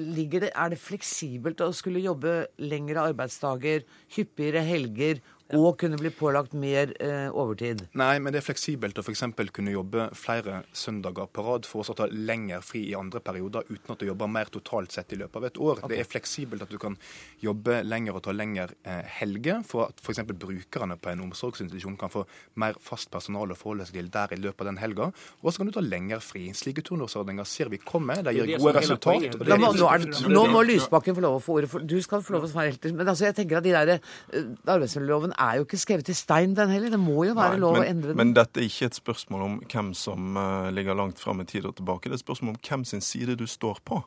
[0.00, 5.20] det, er det fleksibelt å skulle jobbe lengre arbeidsdager, hyppigere helger,
[5.56, 7.82] og kunne bli pålagt mer eh, overtid?
[7.98, 9.24] Nei, men det er fleksibelt å f.eks.
[9.54, 13.94] kunne jobbe flere søndager på rad for å ta lengre fri i andre perioder uten
[13.94, 15.82] at du jobber mer totalt sett i løpet av et år.
[15.90, 16.96] Det er fleksibelt at du kan
[17.42, 20.22] jobbe lenger og ta lengre eh, helger for at f.eks.
[20.30, 22.24] brukerne på en omsorgsinstitusjon kan få
[22.60, 25.10] mer fast personale å forholde seg til der i løpet av den helga.
[25.42, 26.46] Og så kan du ta lengre fri.
[26.56, 28.16] Slike turnusordninger ser vi komme.
[28.20, 29.26] De Det er gir gode resultat.
[29.38, 32.36] det Da nå, nå må Lysbakken få lov å få ordet, for du skal få
[32.36, 32.94] lov å svare helt til.
[32.96, 34.00] Men altså, jeg tenker at de der,
[34.32, 36.92] eh, arbeidsmiljøloven er jo ikke skrevet i stein, den heller.
[36.92, 38.20] Det må jo være Nei, lov men, å endre den.
[38.20, 41.68] Men dette er ikke et spørsmål om hvem som uh, ligger langt fram i tid
[41.68, 42.08] og tilbake.
[42.08, 44.02] Det er et spørsmål om hvem sin side du står på.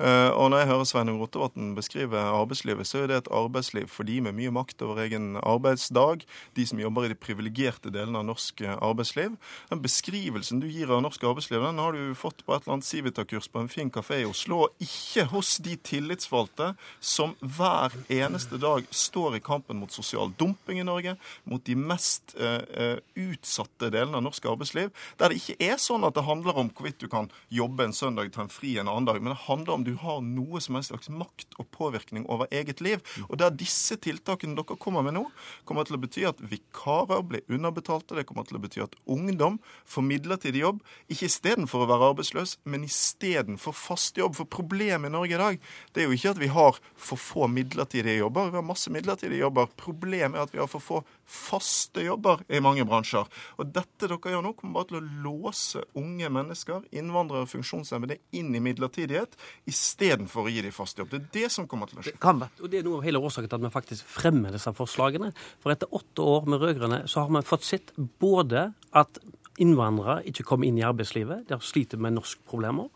[0.00, 4.08] Uh, og når jeg hører Sveinung Rotevatn beskrive arbeidslivet, så er det et arbeidsliv for
[4.08, 6.24] de med mye makt over egen arbeidsdag,
[6.56, 9.36] de som jobber i de privilegerte delene av norsk eh, arbeidsliv.
[9.70, 12.88] Den beskrivelsen du gir av norsk arbeidsliv, den har du fått på et eller annet
[12.88, 18.60] Civita-kurs på en fin kafé i Oslo, og ikke hos de tillitsvalgte som hver eneste
[18.60, 21.16] dag står i kampen mot sosial dumping, i Norge,
[21.48, 26.16] mot de mest uh, utsatte delene av norsk arbeidsliv, der det ikke er sånn at
[26.16, 29.20] det handler om hvorvidt du kan jobbe en søndag, ta en fri en annen dag,
[29.22, 32.82] men det handler om du har noe som helst slags makt og påvirkning over eget
[32.84, 33.02] liv.
[33.28, 35.24] Og der disse tiltakene dere kommer med nå,
[35.68, 39.58] kommer til å bety at vikarer blir underbetalte, det kommer til å bety at ungdom
[39.88, 44.36] får midlertidig jobb, ikke istedenfor å være arbeidsløs, men istedenfor fast jobb.
[44.38, 45.60] For problemet i Norge i dag
[45.94, 48.52] det er jo ikke at vi har for få midlertidige jobber.
[48.52, 49.70] Vi har masse midlertidige jobber.
[49.78, 53.28] Problemet er at vi har for få faste jobber i mange bransjer.
[53.58, 58.18] Og dette dere gjør nå, kommer bare til å låse unge mennesker, innvandrere og funksjonshemmede,
[58.38, 59.36] inn i midlertidighet
[59.68, 61.12] istedenfor å gi dem fast jobb.
[61.12, 62.16] Det er det som kommer til å skje.
[62.18, 65.32] Og Det er noe av hele årsaken til at vi faktisk fremmer disse forslagene.
[65.62, 69.20] For etter åtte år med rød-grønne så har vi fått sett både at
[69.62, 71.46] innvandrere ikke kommer inn i arbeidslivet.
[71.48, 72.88] De sliter med norskproblemer.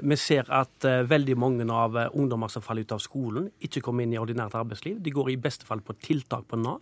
[0.00, 3.82] Vi ser at uh, veldig mange av uh, ungdommer som faller ut av skolen, ikke
[3.84, 5.00] kommer inn i ordinært arbeidsliv.
[5.02, 6.80] De går i beste fall på tiltak på Nav.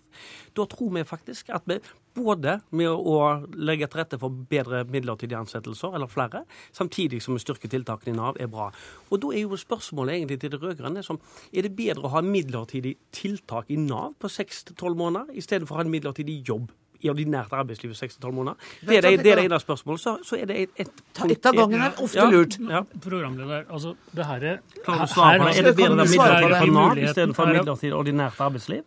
[0.57, 1.79] Da tror vi faktisk at vi
[2.19, 3.19] både med å
[3.55, 6.43] legge til rette for bedre midlertidige ansettelser, eller flere,
[6.75, 8.71] samtidig som vi styrker tiltakene i Nav, er bra.
[9.11, 11.21] Og Da er jo spørsmålet egentlig til de rød-grønne som
[11.53, 15.77] er det bedre å ha midlertidig tiltak i Nav på seks til tolv måneder, istedenfor
[15.77, 16.71] å ha en midlertidig jobb
[17.01, 18.69] i ordinært arbeidsliv i 6-12 måneder.
[18.81, 20.01] Det er det, det, er det ene spørsmålet.
[20.03, 22.59] Så, så er det et, et Ett av gangen er ofte lurt.
[22.71, 22.83] Ja.
[23.03, 25.59] Programleder, altså det her er Klarer du svare på det?
[25.59, 28.87] Er det bedre med midlertidig på Nav istedenfor midlertidig ordinært arbeidsliv?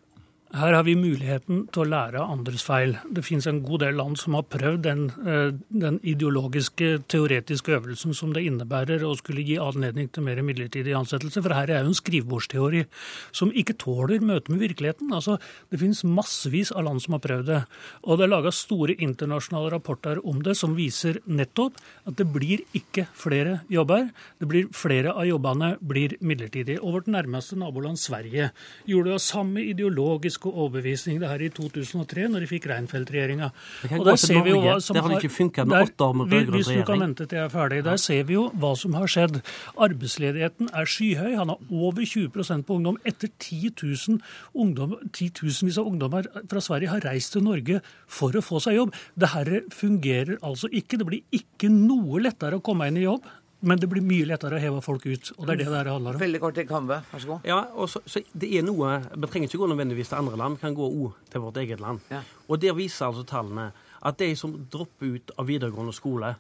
[0.52, 2.98] Her har vi muligheten til å lære av andres feil.
[3.08, 8.14] Det finnes en god del land som har prøvd den, eh, den, ideologiske, teoretiske øvelsen
[8.14, 11.42] som det innebærer å skulle gi anledning til mer midlertidig ansettelse.
[11.42, 12.86] For her er jo en skrivebordsteori
[13.32, 15.14] som ikke tåler møte med virkeligheten.
[15.14, 15.40] Altså,
[15.72, 17.64] det finnes massevis av land som har prøvd det.
[18.04, 22.60] Og det er laga store internasjonale rapporter om det som viser nettopp at det blir
[22.74, 24.12] ikke flere jobber.
[24.40, 26.80] Det blir Flere av jobbene blir midlertidige.
[26.82, 28.52] Og vårt nærmeste naboland Sverige
[28.86, 33.52] gjorde det samme ideologisk politisk overbevisning det her i 2003, når de fikk Reinfeldt-regjeringa.
[33.98, 36.32] Og der ser vi jo hva som det har ikke funka med åtte år med
[36.32, 37.84] rød-grønn Hvis du kan vente til jeg er ferdig.
[37.86, 39.42] Der ser vi jo hva som har skjedd.
[39.78, 41.36] Arbeidsledigheten er skyhøy.
[41.38, 42.98] Han har over 20 på ungdom.
[43.06, 44.20] Etter 10 000
[44.54, 48.80] ungdom, 10 000 av ungdommer fra Sverige har reist til Norge for å få seg
[48.80, 48.96] jobb.
[49.16, 50.98] Dette fungerer altså ikke.
[50.98, 53.28] Det blir ikke noe lettere å komme inn i jobb
[53.62, 55.32] men det blir mye lettere å heve folk ut.
[55.38, 56.22] og det er det det handler om.
[56.22, 57.48] Veldig kort til Kambe, vær så god.
[57.48, 60.58] Ja, og så, så det er noe, Vi trenger ikke gå nødvendigvis til andre land,
[60.58, 62.02] vi kan gå òg til vårt eget land.
[62.10, 62.22] Ja.
[62.48, 66.36] Og Der viser altså tallene at de som dropper ut av videregående skole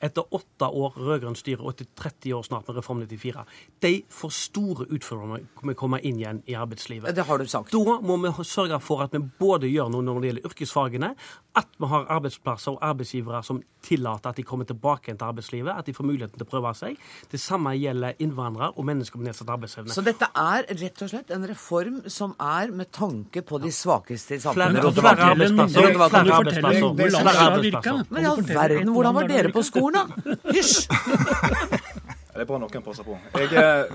[0.00, 3.44] etter åtte år rød-grønt styre og etter 30 år snart med Reform 94,
[3.84, 7.14] de får store utfordringer med å komme inn igjen i arbeidslivet.
[7.16, 7.72] Det har du sagt.
[7.72, 11.12] Da må vi sørge for at vi både gjør noe når det gjelder yrkesfagene,
[11.56, 15.86] at vi har arbeidsplasser og arbeidsgivere som tillater at de kommer tilbake til arbeidslivet, at
[15.86, 16.98] de får muligheten til å prøve seg.
[17.32, 19.94] Det samme gjelder innvandrere og mennesker med nedsatt arbeidsevne.
[19.94, 24.36] Så dette er rett og slett en reform som er med tanke på de svakeste
[24.36, 24.82] i samfunnet?
[24.82, 25.80] Flere, flere arbeidsplasser.
[25.96, 28.04] Flere arbeidsplasser.
[28.10, 30.06] Men i all verden, hvordan var dere på skolen, da?
[30.50, 30.86] Hysj!
[32.36, 33.14] Det er bra noen passer på.
[33.40, 33.92] Jeg eh,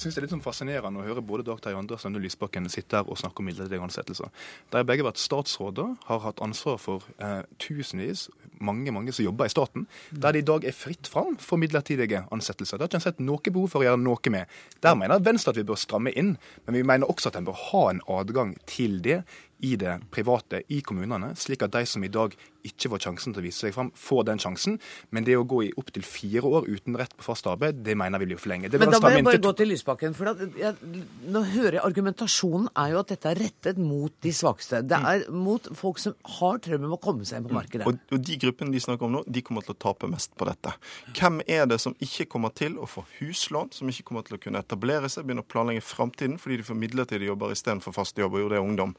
[0.00, 2.96] syns det er litt sånn fascinerende å høre både Dag Terje Andersen og Lysbakken sitte
[2.96, 4.30] her og snakke om midlertidige ansettelser.
[4.72, 8.30] De har begge vært statsråder, har hatt ansvar for eh, tusenvis,
[8.62, 12.24] mange mange som jobber i staten, der det i dag er fritt fram for midlertidige
[12.32, 12.78] ansettelser.
[12.78, 14.58] Det har ikke sett noe behov for å gjøre noe med.
[14.80, 17.60] Der mener Venstre at vi bør stramme inn, men vi mener også at en bør
[17.68, 19.20] ha en adgang til det
[19.62, 22.34] i det private, i kommunene, slik at de som i dag
[22.66, 24.78] ikke får sjansen til å vise seg fram, får den sjansen.
[25.14, 28.22] Men det å gå i opptil fire år uten rett på fast arbeid, det mener
[28.22, 28.70] vi blir for lenge.
[28.70, 30.14] Men da må jeg bare gå til Lysbakken.
[30.18, 30.98] for da, jeg,
[31.32, 34.82] Nå hører jeg Argumentasjonen er jo at dette er rettet mot de svakeste.
[34.86, 37.86] Det er mot folk som har trøbbel med å komme seg inn på markedet.
[37.88, 40.46] Og, og de gruppene de snakker om nå, de kommer til å tape mest på
[40.48, 40.74] dette.
[41.18, 44.42] Hvem er det som ikke kommer til å få huslån, som ikke kommer til å
[44.42, 48.38] kunne etablere seg, begynne å planlegge framtiden fordi de får midlertidige jobber istedenfor fast jobb,
[48.38, 48.94] og jo det er ungdom?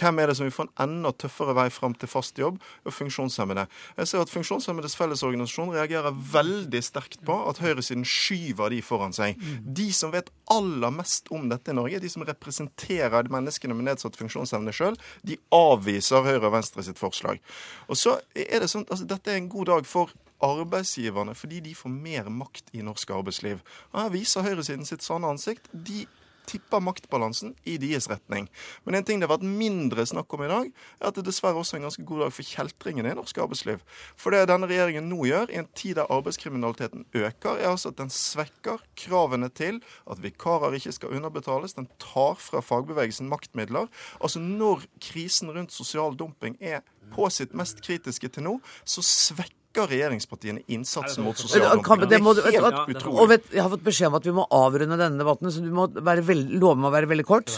[0.00, 2.60] Hvem er det som vil få en enda tøffere vei fram til fast jobb?
[2.88, 3.66] Og funksjonshemmede.
[3.98, 9.40] Jeg ser at Funksjonshemmedes Fellesorganisasjon reagerer veldig sterkt på at høyresiden skyver de foran seg.
[9.60, 14.16] De som vet aller mest om dette i Norge, de som representerer menneskene med nedsatt
[14.16, 14.96] funksjonsevne sjøl,
[15.26, 17.42] de avviser Høyre og Venstre sitt forslag.
[17.88, 21.74] Og så er det sånn, altså Dette er en god dag for arbeidsgiverne fordi de
[21.76, 23.60] får mer makt i norsk arbeidsliv.
[23.92, 25.68] Og Her viser høyresiden sitt sanne ansikt.
[25.72, 26.06] De
[26.48, 28.48] tipper maktbalansen i deres retning.
[28.84, 30.70] Men en ting det har vært mindre snakk om i dag,
[31.00, 33.84] er at det dessverre også er en ganske god dag for kjeltringene i norsk arbeidsliv.
[34.20, 38.00] For det denne regjeringen nå gjør, i en tid der arbeidskriminaliteten øker, er altså at
[38.00, 41.76] den svekker kravene til at vikarer ikke skal underbetales.
[41.78, 43.90] Den tar fra fagbevegelsen maktmidler.
[44.20, 46.84] Altså når krisen rundt sosial dumping er
[47.14, 52.18] på sitt mest kritiske til nå, så svekker øker regjeringspartiene innsatsen mot Men, sosial det
[52.22, 52.86] må, Det er helt hva?
[52.90, 53.28] utrolig.
[53.28, 55.86] vet, jeg har fått beskjed om at vi må avrunde denne debatten, så du må
[55.88, 57.50] være veld, love meg å være veldig kort.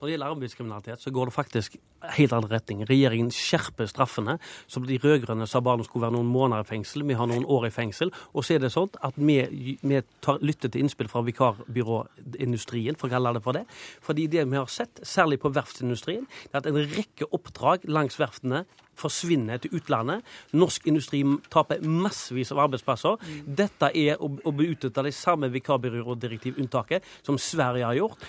[0.00, 1.76] Når det gjelder arbeidskriminalitet, så går det faktisk
[2.16, 2.82] helt annen retning.
[2.88, 4.38] Regjeringen skjerper straffene.
[4.66, 7.06] som de rød-grønne sa bare skulle være noen måneder i fengsel.
[7.06, 8.10] Vi har noen år i fengsel.
[8.34, 13.08] Og så er det sånn at vi, vi tar, lytter til innspill fra vikarbyråindustrien, for
[13.08, 13.64] å kalle det for det.
[14.02, 18.64] Fordi det vi har sett, særlig på verftsindustrien, er at en rekke oppdrag langs verftene
[19.00, 20.24] forsvinner til utlandet.
[20.56, 21.22] Norsk industri
[21.52, 23.20] taper massevis av arbeidsplasser.
[23.44, 28.26] Dette er å, å beutnytte det samme vikarbyrådirektivunntaket som Sverige har gjort.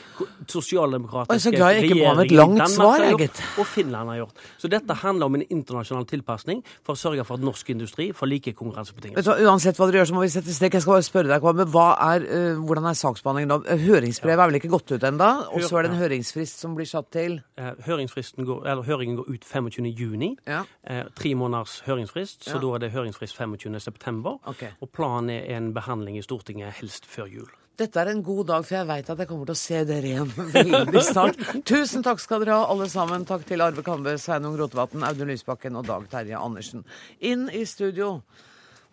[0.52, 3.44] Sosialdemokratiske regjeringer i Danmark svar, har gjort.
[3.62, 4.46] Og Finland har gjort.
[4.62, 8.32] Så dette handler om en internasjonal tilpasning for å sørge for at norsk industri får
[8.32, 9.46] like konkurransebetingelser.
[9.48, 10.80] uansett hva dere gjør, så må vi sette strek.
[10.80, 13.62] Jeg skal bare spørre deg, men er, eh, hvordan er saksbehandlingen nå?
[13.68, 15.32] Eh, Høringsbrevet er vel ikke gått ut ennå?
[15.52, 19.18] Og så er det en høringsfrist som blir satt til Eh, Høringsfristen går, eller Høringen
[19.20, 19.86] går ut 25.
[20.00, 20.38] juni.
[20.62, 20.66] Ja.
[20.84, 22.62] Eh, tre måneders høringsfrist, så Ja.
[22.64, 23.80] da er det høringsfrist 25.
[23.82, 24.38] september.
[24.82, 27.50] Og planen er en behandling i Stortinget helst før jul.
[27.80, 30.04] Dette er en god dag, for jeg veit at jeg kommer til å se dere
[30.06, 31.40] igjen veldig snart.
[31.66, 33.26] Tusen takk skal dere ha, alle sammen.
[33.26, 36.84] Takk til Arve Kambe, Sveinung Rotevatn, Audun Lysbakken og Dag Terje Andersen.
[37.22, 38.22] Inn i studio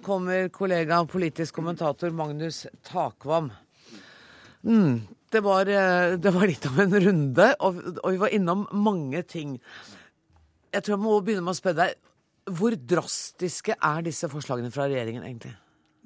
[0.06, 3.50] kommer kollega politisk kommentator Magnus Takvam.
[4.64, 8.66] Mm, det, var, eh, det var litt av en runde, og, og vi var innom
[8.72, 9.58] mange ting.
[10.74, 11.96] Jeg tror jeg må begynne med å spørre deg,
[12.58, 15.54] hvor drastiske er disse forslagene fra regjeringen egentlig?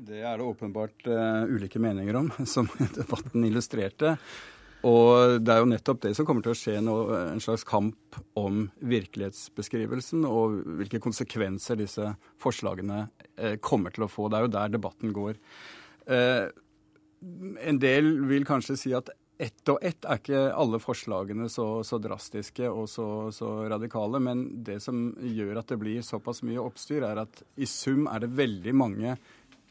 [0.03, 4.17] Det er det åpenbart uh, ulike meninger om, som debatten illustrerte.
[4.89, 6.97] Og det er jo nettopp det som kommer til å skje nå,
[7.31, 12.09] en slags kamp om virkelighetsbeskrivelsen og hvilke konsekvenser disse
[12.43, 14.27] forslagene uh, kommer til å få.
[14.27, 15.39] Det er jo der debatten går.
[16.11, 16.51] Uh,
[17.63, 21.99] en del vil kanskje si at ett og ett er ikke alle forslagene så, så
[22.03, 27.03] drastiske og så, så radikale, men det som gjør at det blir såpass mye oppstyr,
[27.09, 29.17] er at i sum er det veldig mange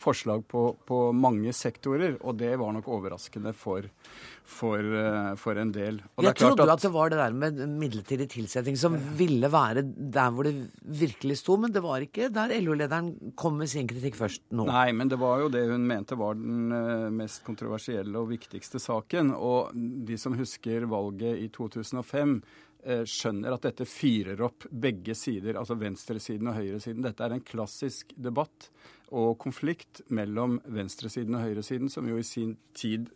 [0.02, 3.86] forslag på, på mange sektorer, og det var nok overraskende for,
[4.48, 6.00] for, eh, for en del.
[6.16, 9.52] Og det Jeg klart trodde at det var det der med midlertidig tilsetting som ville
[9.52, 13.90] være der hvor det virkelig sto, men det var ikke der LO-lederen kom med sin
[13.90, 14.66] kritikk først nå.
[14.70, 18.82] Nei, men det var jo det hun mente var den eh, mest kontroversielle og viktigste
[18.82, 19.36] saken.
[19.38, 19.72] Og
[20.08, 22.40] de som husker valget i 2005,
[22.84, 27.06] eh, skjønner at dette fyrer opp begge sider, altså venstresiden og høyresiden.
[27.06, 28.72] Dette er en klassisk debatt
[29.12, 33.10] og konflikt mellom venstresiden og høyresiden, som jo i sin tid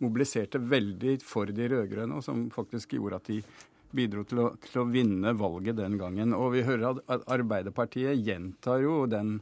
[0.00, 3.40] mobiliserte veldig for de rød-grønne, og som faktisk gjorde at de
[3.90, 6.32] bidro til å, til å vinne valget den gangen.
[6.36, 9.40] Og vi hører at- Arbeiderpartiet gjentar jo den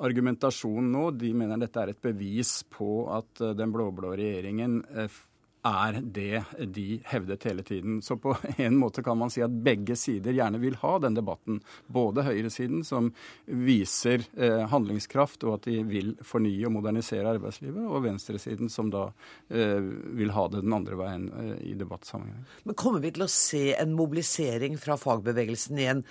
[0.00, 1.04] argumentasjonen nå.
[1.16, 5.20] De mener dette er et bevis på at eh, den blå-blå regjeringen eh,
[5.66, 6.42] er det
[6.74, 8.00] de hevdet hele tiden.
[8.02, 11.60] Så på en måte kan man si at begge sider gjerne vil ha den debatten.
[11.86, 13.12] Både høyresiden, som
[13.44, 19.08] viser eh, handlingskraft og at de vil fornye og modernisere arbeidslivet, og venstresiden, som da
[19.48, 19.80] eh,
[20.16, 22.44] vil ha det den andre veien eh, i debattsammenheng.
[22.64, 26.04] Men kommer vi til å se en mobilisering fra fagbevegelsen igjen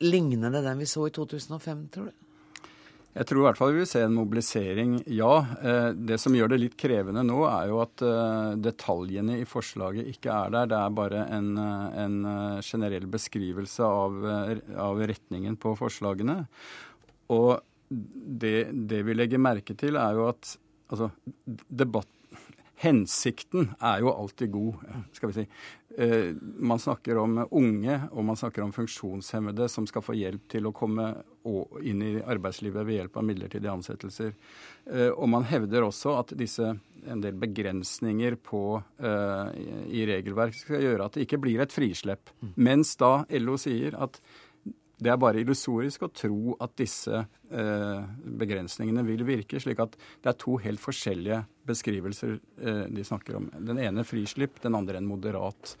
[0.00, 2.25] lignende den vi så i 2005, tror du?
[3.16, 5.34] Jeg tror i hvert fall vi vil se en mobilisering, ja.
[5.64, 10.10] Eh, Det som gjør det litt krevende nå, er jo at eh, detaljene i forslaget
[10.12, 10.68] ikke er der.
[10.68, 12.18] Det er bare en, eh, en
[12.60, 14.18] generell beskrivelse av,
[14.88, 16.42] av retningen på forslagene.
[17.32, 17.56] Og
[17.88, 20.52] det, det vi legger merke til, er jo at
[20.92, 21.08] altså,
[21.72, 22.12] debatt
[22.82, 24.82] Hensikten er jo alltid god,
[25.16, 25.44] skal vi si.
[25.96, 30.68] Eh, Man snakker om unge, og man snakker om funksjonshemmede som skal få hjelp til
[30.68, 31.06] å komme
[31.86, 34.34] inn i arbeidslivet ved hjelp av midlertidige ansettelser.
[34.92, 36.74] Eh, Og man hevder også at disse
[37.06, 41.72] en del begrensninger på, eh, i i regelverk skal gjøre at det ikke blir et
[41.72, 42.28] frislepp.
[42.56, 44.20] Mens da LO sier at
[44.98, 47.12] det er bare illusorisk å tro at disse
[47.50, 53.36] eh, begrensningene vil virke, slik at det er to helt forskjellige beskrivelser eh, de snakker
[53.36, 53.50] om.
[53.58, 55.76] Den ene frislipp, den andre en moderat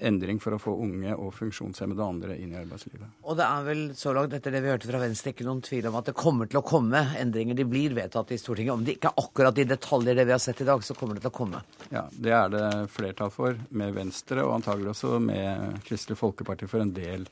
[0.00, 3.22] endring for å få unge og funksjonshemmede og andre inn i arbeidslivet.
[3.28, 5.88] Og det er vel så langt etter det vi hørte fra Venstre ikke noen tvil
[5.90, 7.58] om at det kommer til å komme endringer.
[7.58, 8.74] De blir vedtatt i Stortinget.
[8.74, 11.18] Om det ikke er akkurat de detaljer det vi har sett i dag, så kommer
[11.18, 11.62] det til å komme.
[11.90, 16.84] Ja, Det er det flertall for med Venstre, og antagelig også med Kristelig Folkeparti for
[16.84, 17.28] en del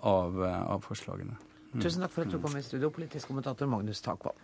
[0.00, 1.36] av, eh, av forslagene.
[1.72, 1.82] Mm.
[1.82, 4.36] Tusen takk for at du kom i studio, politisk kommentator Magnus Takvam.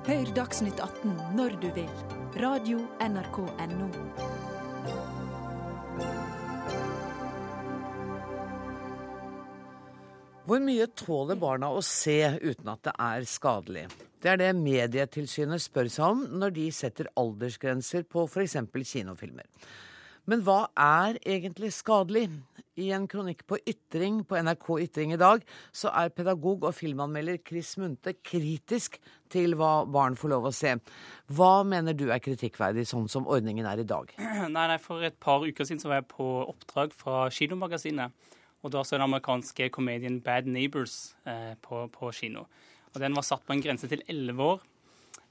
[0.00, 1.88] Hør Dagsnytt 18 når du vil.
[2.40, 3.88] Radio NRK Radio.nrk.no.
[10.48, 13.84] Hvor mye tåler barna å se uten at det er skadelig?
[14.24, 18.56] Det er det Medietilsynet spør seg om når de setter aldersgrenser på f.eks.
[18.72, 19.44] kinofilmer.
[20.30, 22.28] Men hva er egentlig skadelig?
[22.78, 25.42] I en kronikk på Ytring på NRK Ytring i dag,
[25.74, 29.00] så er pedagog og filmanmelder Chris Munthe kritisk
[29.32, 30.76] til hva barn får lov å se.
[31.34, 34.14] Hva mener du er kritikkverdig, sånn som ordningen er i dag?
[34.54, 38.14] Nei, nei, For et par uker siden så var jeg på oppdrag fra Kinomagasinet.
[38.62, 42.46] Og da så den amerikanske komedien Bad Neighbors eh, på, på kino.
[42.94, 44.64] Og Den var satt på en grense til elleve år.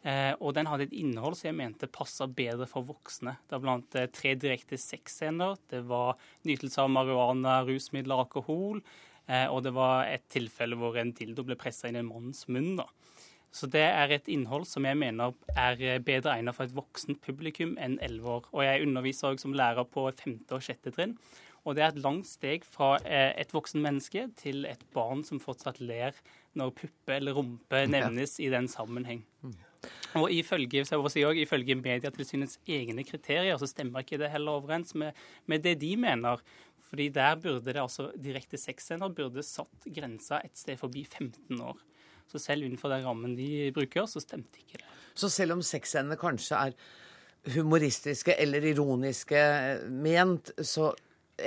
[0.07, 3.35] Eh, og den hadde et innhold som jeg mente passa bedre for voksne.
[3.43, 5.57] Det var blant eh, tre direkte sexscener.
[5.71, 6.15] Det var
[6.47, 8.79] nytelse av marihuana, rusmidler, alkohol.
[9.27, 12.47] Eh, og det var et tilfelle hvor en dildo ble pressa inn i en manns
[12.47, 12.77] munn.
[12.79, 12.87] da.
[13.51, 17.75] Så det er et innhold som jeg mener er bedre egnet for et voksent publikum
[17.81, 18.49] enn elleve år.
[18.53, 21.17] Og jeg underviser òg som lærer på femte og sjette trinn.
[21.67, 25.81] Og det er et langt steg fra et voksen menneske til et barn som fortsatt
[25.81, 26.15] ler
[26.57, 29.25] når puppe eller rumpe nevnes i den sammenheng.
[30.19, 35.17] Og ifølge, si også, ifølge Medietilsynets egne kriterier så stemmer ikke det heller overens med,
[35.45, 36.41] med det de mener.
[36.89, 41.77] Fordi der burde det altså direkte sexscener burde satt grensa et sted forbi 15 år.
[42.29, 44.89] Så selv innenfor den rammen de bruker, så stemte ikke det.
[45.17, 49.41] Så selv om sexscenene kanskje er humoristiske eller ironiske
[49.89, 50.91] ment, så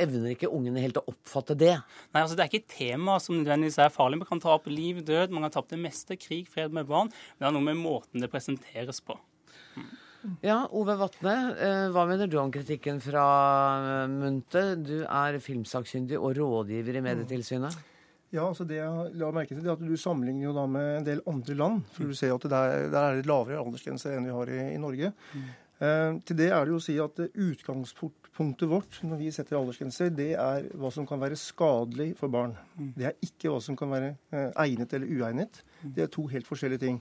[0.00, 1.74] evner ikke ungene helt å oppfatte det.
[2.12, 4.20] Nei, altså Det er ikke et tema som nødvendigvis er farlig.
[4.22, 6.16] Man kan ta opp liv, død, man kan ta opp det meste.
[6.20, 7.12] Krig, fred med barn.
[7.36, 9.18] Men det er noe med måten det presenteres på.
[10.42, 13.24] Ja, Ove Vatne, eh, hva mener du om kritikken fra
[14.06, 14.20] Munte?
[14.22, 14.62] Munthe?
[14.78, 17.74] Du er filmsakkyndig og rådgiver i Medietilsynet.
[18.32, 21.04] Ja, altså det jeg la merke til, er at Du sammenligner jo da med en
[21.04, 21.82] del andre land.
[21.92, 24.78] for Du ser at der, der er det lavere aldersgrense enn vi har i, i
[24.80, 25.12] Norge.
[25.34, 25.50] Eh,
[25.82, 30.30] til det er det jo å si at Utgangspunktet vårt når vi setter aldersgrenser, det
[30.38, 32.54] er hva som kan være skadelig for barn.
[32.78, 35.62] Det er ikke hva som kan være eh, egnet eller uegnet.
[35.82, 37.00] Det er to helt forskjellige ting.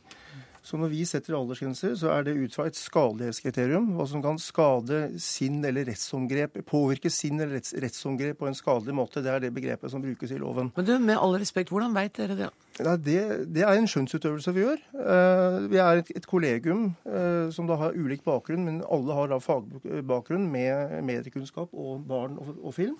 [0.61, 3.87] Så når vi setter aldersgrenser, så er det ut fra et skadelighetskriterium.
[3.97, 8.93] Hva som kan skade sinn eller rettsomgrep, påvirke sinn eller retts, rettsomgrep på en skadelig
[8.97, 9.23] måte.
[9.25, 10.69] Det er det begrepet som brukes i loven.
[10.77, 12.51] Men du, med all respekt, hvordan veit dere det?
[12.85, 13.17] Nei, det,
[13.57, 14.85] det er en skjønnsutøvelse vi gjør.
[14.93, 19.33] Uh, vi er et, et kollegium uh, som da har ulik bakgrunn, men alle har
[19.33, 22.97] da fagbakgrunn med mediekunnskap og barn og, og film.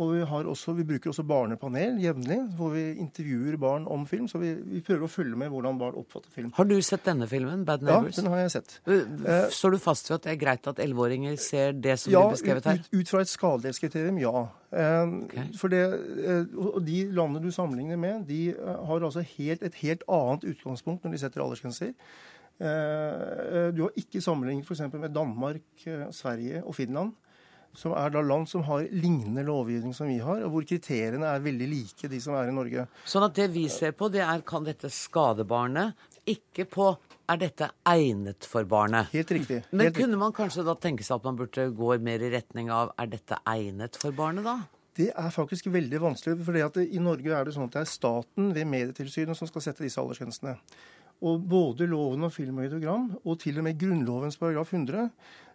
[0.00, 4.24] Og vi, også, vi, bruker også barnepanel jevnlig, hvor vi intervjuer barn om film.
[4.30, 6.48] Så vi, vi, prøver å følge med hvordan barn oppfatter film.
[6.56, 8.16] Har du sett denne filmen, Bad Neighbors?
[8.16, 8.78] Ja, den har jeg sett.
[9.52, 12.38] Står du fast ved at det er greit at elleveåringer ser det som ja, blir
[12.38, 12.80] beskrevet her?
[12.80, 14.44] Ja, ut, ut fra et skadelighetskriterium, ja.
[14.72, 15.46] Okay.
[15.60, 15.84] For det,
[16.56, 21.18] og de landene du sammenligner med, de har altså helt, et helt annet utgangspunkt når
[21.18, 21.92] de setter aldersgrenser.
[23.76, 24.86] Du har ikke sammenlignet f.eks.
[24.94, 25.84] med Danmark,
[26.16, 27.12] Sverige og Finland
[27.76, 31.44] som er da land som har lignende lovgivning som vi har, og hvor kriteriene er
[31.44, 32.86] veldig like de som er i Norge.
[33.08, 35.96] Sånn at det vi ser på, det er kan dette skade barnet,
[36.28, 36.90] ikke på
[37.32, 39.08] er dette egnet for barnet.
[39.14, 39.62] Helt riktig.
[39.72, 42.92] Men kunne man kanskje da tenke seg at man burde gå mer i retning av
[43.00, 44.60] er dette egnet for barnet, da?
[44.92, 46.44] Det er faktisk veldig vanskelig.
[46.44, 49.84] for I Norge er det sånn at det er staten ved Medietilsynet som skal sette
[49.84, 50.58] disse aldersgrensene.
[51.22, 55.08] Og både loven om film og videogram, og til og med Grunnlovens paragraf 100,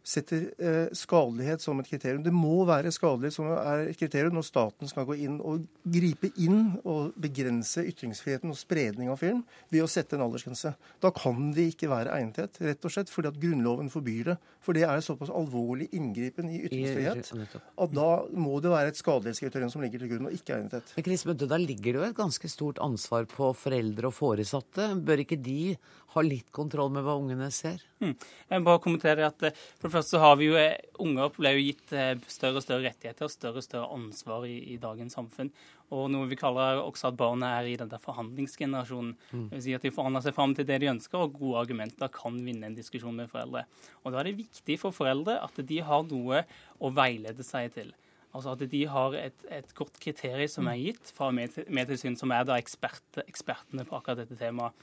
[0.07, 2.23] setter eh, skadelighet som et kriterium.
[2.23, 6.29] Det må være skadelighet som er et kriterium når staten skal gå inn og gripe
[6.39, 9.43] inn og begrense ytringsfriheten og spredning av film
[9.73, 10.71] ved å sette en aldersgrense.
[11.03, 14.37] Da kan det ikke være egnethet, rett og slett fordi at Grunnloven forbyr det.
[14.63, 19.71] For det er såpass alvorlig inngripen i ytringsfrihet at da må det være et skadelighetskriterium
[19.71, 20.95] som ligger til grunn, og ikke egnethet.
[20.95, 24.89] Men Chris Mødde, Da ligger det jo et ganske stort ansvar på foreldre og foresatte.
[25.07, 25.75] Bør ikke de
[26.13, 27.81] ha litt kontroll med hva ungene ser?
[27.99, 28.13] Mm.
[28.15, 31.31] Jeg må bare kommentere at eh, For det første så har vi jo eh, Unger
[31.35, 34.77] ble jo gitt eh, større og større rettigheter og større og større ansvar i, i
[34.81, 35.51] dagens samfunn.
[35.95, 39.13] Og noe vi kaller også at barna er i den der forhandlingsgenerasjonen.
[39.31, 39.45] Mm.
[39.49, 42.11] Det vil si at De forhandler seg fram til det de ønsker, og gode argumenter
[42.13, 43.63] kan vinne en diskusjon med foreldre.
[44.03, 46.43] Og Da er det viktig for foreldre at de har noe
[46.79, 47.95] å veilede seg til.
[48.35, 52.43] Altså at de har et, et godt kriterium som er gitt fra Medtilsynet, som er
[52.45, 54.75] da ekspert, ekspertene på akkurat dette temaet.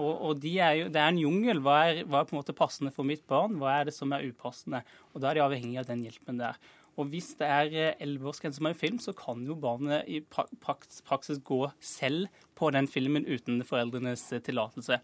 [0.00, 1.62] Og, og de er jo, det er en jungel.
[1.64, 3.58] Hva er, hva er, på en måte passende for mitt barn?
[3.60, 4.82] Hva er det som er upassende?
[5.12, 6.58] Og Da er de avhengig av den hjelpen der.
[6.98, 10.20] Og Hvis det er eh, elleveårsgrense som er i film, så kan jo barnet i
[10.26, 12.28] praksis gå selv
[12.58, 15.00] på den filmen uten foreldrenes eh, tillatelse.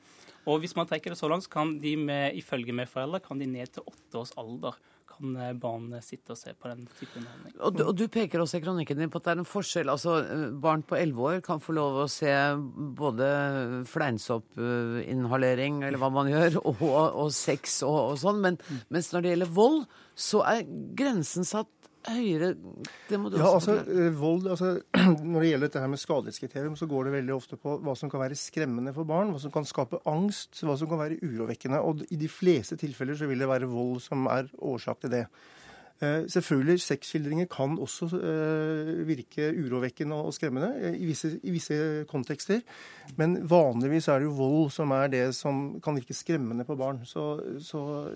[0.47, 3.41] Og Hvis man trekker det så langt, så kan de med, ifølge med foreldre kan
[3.41, 4.77] de ned til åtte års alder
[5.17, 7.57] kan eh, barn sitte og se på den type underholdning.
[7.61, 9.91] Og og du, peker også i kronikken din på at det er en forskjell.
[9.93, 10.17] altså
[10.63, 12.33] Barn på elleve år kan få lov å se
[12.99, 13.29] både
[13.91, 18.61] fleinsoppinhalering, eller hva man gjør, og, og sex og, og sånn, men
[18.93, 19.81] mens når det gjelder vold,
[20.17, 20.65] så er
[20.97, 21.69] grensen satt
[22.11, 22.53] høyere
[23.09, 24.71] Det må du ja, også altså, eh, vold, altså,
[25.33, 28.13] Når det gjelder dette her med skadelighetskriterium, så går det veldig ofte på hva som
[28.13, 31.83] kan være skremmende for barn, hva som kan skape angst, hva som kan være urovekkende.
[31.83, 35.27] Og i de fleste tilfeller så vil det være vold som er årsak til det.
[36.03, 42.61] Eh, selvfølgelig, Sexskildringer kan også eh, virke urovekkende og skremmende i visse, i visse, kontekster.
[43.17, 47.01] Men vanligvis er det jo vold som er det som kan virke skremmende på barn.
[47.05, 48.11] Så, så,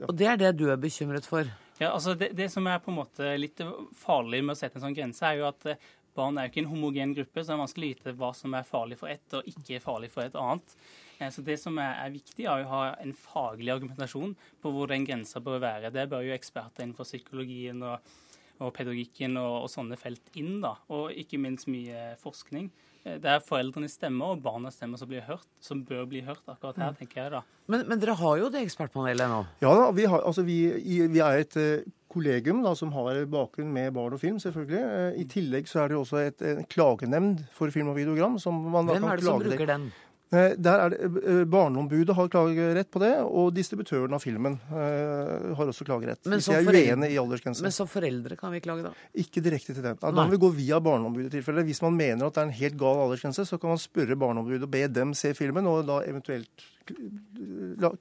[0.00, 0.08] ja.
[0.08, 1.46] Og det er det du er bekymret for?
[1.82, 3.58] Ja, altså det, det, som er på en måte litt
[3.98, 5.66] farlig med å sette en sånn grense, er jo at
[6.14, 8.54] barn er jo ikke en homogen gruppe, så det er vanskelig å vite hva som
[8.54, 10.76] er farlig for ett og ikke farlig for et annet.
[11.18, 15.06] Eh, så Det som er, viktig, er å ha en faglig argumentasjon på hvor den
[15.08, 15.92] grensa bør være.
[15.94, 18.14] Det bør jo eksperter innenfor psykologien og,
[18.60, 20.60] og pedagogikken og, og, sånne felt inn.
[20.64, 22.70] da, Og ikke minst mye forskning.
[23.04, 26.42] Eh, det er foreldrenes stemmer og barnas stemmer som blir hørt, som bør bli hørt
[26.46, 27.00] akkurat her, mm.
[27.00, 27.42] tenker jeg da.
[27.72, 29.42] Men, men dere har jo det ekspertpanelet nå?
[29.64, 33.72] Ja da, vi, har, altså vi, vi er et eh, kollegium da, som har bakgrunn
[33.72, 35.18] med barn og film, selvfølgelig.
[35.18, 38.38] I tillegg så er det også et, en klagenemnd for film og videogram.
[38.42, 39.88] Som man Hvem er det som bruker den?
[40.32, 45.52] Eh, der er det, eh, Barneombudet har klagerett på det, og distributøren av filmen uh,
[45.58, 46.22] har også klagerett.
[46.24, 47.66] Men hvis jeg er uenig i aldersgrensen.
[47.66, 48.94] Men som foreldre kan vi klage, da?
[49.12, 50.00] Ikke direkte til dem.
[50.00, 51.34] Da må vi gå via Barneombudet.
[51.36, 51.66] tilfelle.
[51.68, 54.64] Hvis man mener at det er en helt gal aldersgrense, så kan man spørre Barneombudet
[54.64, 56.64] og be dem se filmen, og da eventuelt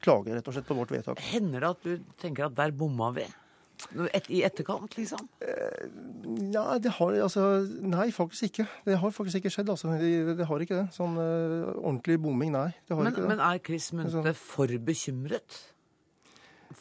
[0.01, 1.19] klage rett og slett på vårt vedtak.
[1.33, 3.27] Hender det at du tenker at der bomma vi?
[4.11, 5.27] Et, I etterkant, liksom?
[5.43, 5.85] Eh,
[6.53, 7.45] ja, det har altså
[7.81, 8.67] Nei, faktisk ikke.
[8.87, 9.93] Det har faktisk ikke skjedd, altså.
[10.01, 10.87] Det, det har ikke det.
[10.95, 12.69] Sånn uh, ordentlig bomming, nei.
[12.87, 13.31] Det har men, ikke det.
[13.33, 14.33] Men er Chris Munthe sånn.
[14.37, 15.61] for bekymret?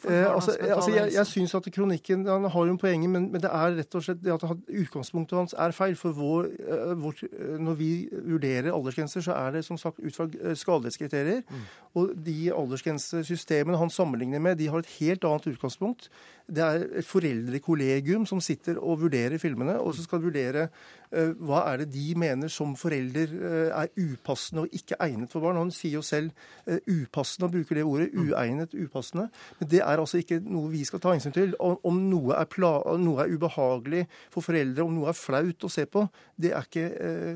[0.09, 3.49] Eh, altså, altså, jeg jeg syns at kronikken han har jo poenget, men, men, det
[3.53, 4.45] er rett og slett det at
[4.81, 5.95] utgangspunktet hans er feil.
[5.99, 7.21] For vår, uh, vår,
[7.61, 10.27] når vi vurderer aldersgrenser, så er det som sagt ut fra
[10.57, 11.43] skadelighetskriterier.
[11.49, 11.67] Mm.
[12.01, 16.09] Og de aldersgrensesystemene han sammenligner med, de har et helt annet utgangspunkt.
[16.49, 20.69] Det er et foreldrekollegium som sitter og vurderer filmene, og så skal vurdere
[21.11, 25.59] hva er det de mener som forelder uh, er upassende og ikke egnet for barn.
[25.59, 26.31] Han sier jo selv
[26.67, 28.09] uh, upassende og bruker det ordet.
[28.13, 28.29] Mm.
[28.29, 29.27] Uegnet, upassende.
[29.59, 31.55] Men det er altså ikke noe vi skal ta hensyn til.
[31.59, 35.85] Om, om noe, er noe, er ubehagelig for foreldre, om noe er flaut å se
[35.89, 36.05] på,
[36.41, 36.87] det er ikke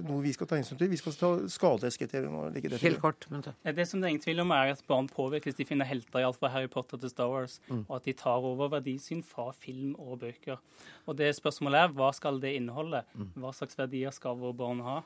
[0.05, 0.89] noe vi skal ta hensyn til.
[0.91, 2.79] Vi skal ta skadelighetskriteriene.
[2.81, 5.57] Helt kort, men Det som det er ingen tvil om, er at barn påvirkes.
[5.57, 7.85] De finner helter i alt fra Harry Potter til Star Wars, mm.
[7.87, 10.61] og at de tar over verdisyn fra film og bøker.
[11.05, 13.03] Og det spørsmålet er hva skal det inneholde?
[13.35, 15.01] Hva Hva slags verdier skal våre barn ha?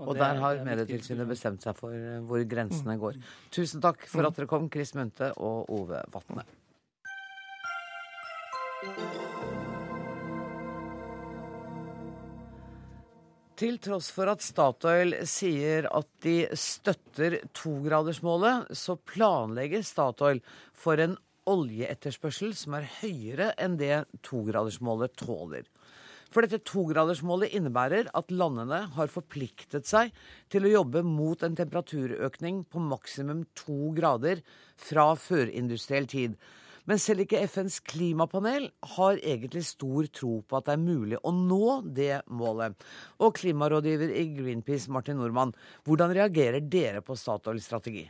[0.00, 3.20] Og, og der har Medietilsynet bestemt seg for eh, hvor grensene går.
[3.54, 6.46] Tusen takk for at dere kom, Chris Munthe og Ove Vatne.
[13.62, 20.40] Til tross for at Statoil sier at de støtter togradersmålet, så planlegger Statoil
[20.74, 21.14] for en
[21.46, 25.68] oljeetterspørsel som er høyere enn det togradersmålet tåler.
[26.32, 30.14] For dette togradersmålet innebærer at landene har forpliktet seg
[30.52, 34.40] til å jobbe mot en temperaturøkning på maksimum to grader
[34.80, 36.38] fra førindustriell tid.
[36.88, 41.34] Men selv ikke FNs klimapanel har egentlig stor tro på at det er mulig å
[41.36, 42.74] nå det målet.
[43.22, 45.52] Og klimarådgiver i Greenpeace, Martin Normann,
[45.86, 48.08] hvordan reagerer dere på Statoils strategi?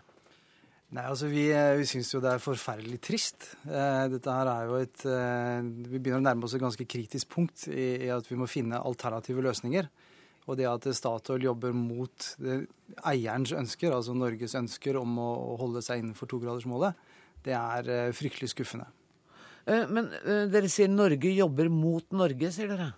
[0.92, 3.48] Nei, altså Vi, eh, vi syns jo det er forferdelig trist.
[3.64, 7.30] Eh, dette her er jo et eh, Vi begynner å nærme oss et ganske kritisk
[7.32, 9.88] punkt i, i at vi må finne alternative løsninger.
[10.50, 12.26] Og det at Statoil jobber mot
[13.06, 16.98] eierens ønsker, altså Norges ønsker om å, å holde seg innenfor togradersmålet,
[17.46, 18.88] det er eh, fryktelig skuffende.
[19.66, 22.92] Eh, men eh, dere sier Norge jobber mot Norge, sier dere?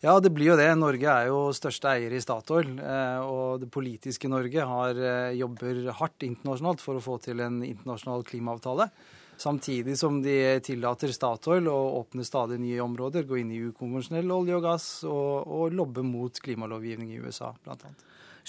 [0.00, 0.70] Ja, det blir jo det.
[0.80, 2.72] Norge er jo største eier i Statoil.
[2.80, 7.60] Eh, og det politiske Norge har, eh, jobber hardt internasjonalt for å få til en
[7.60, 8.88] internasjonal klimaavtale.
[9.36, 14.56] Samtidig som de tillater Statoil å åpne stadig nye områder, gå inn i ukonvensjonell olje
[14.56, 17.92] og gass og, og lobbe mot klimalovgivning i USA, bl.a.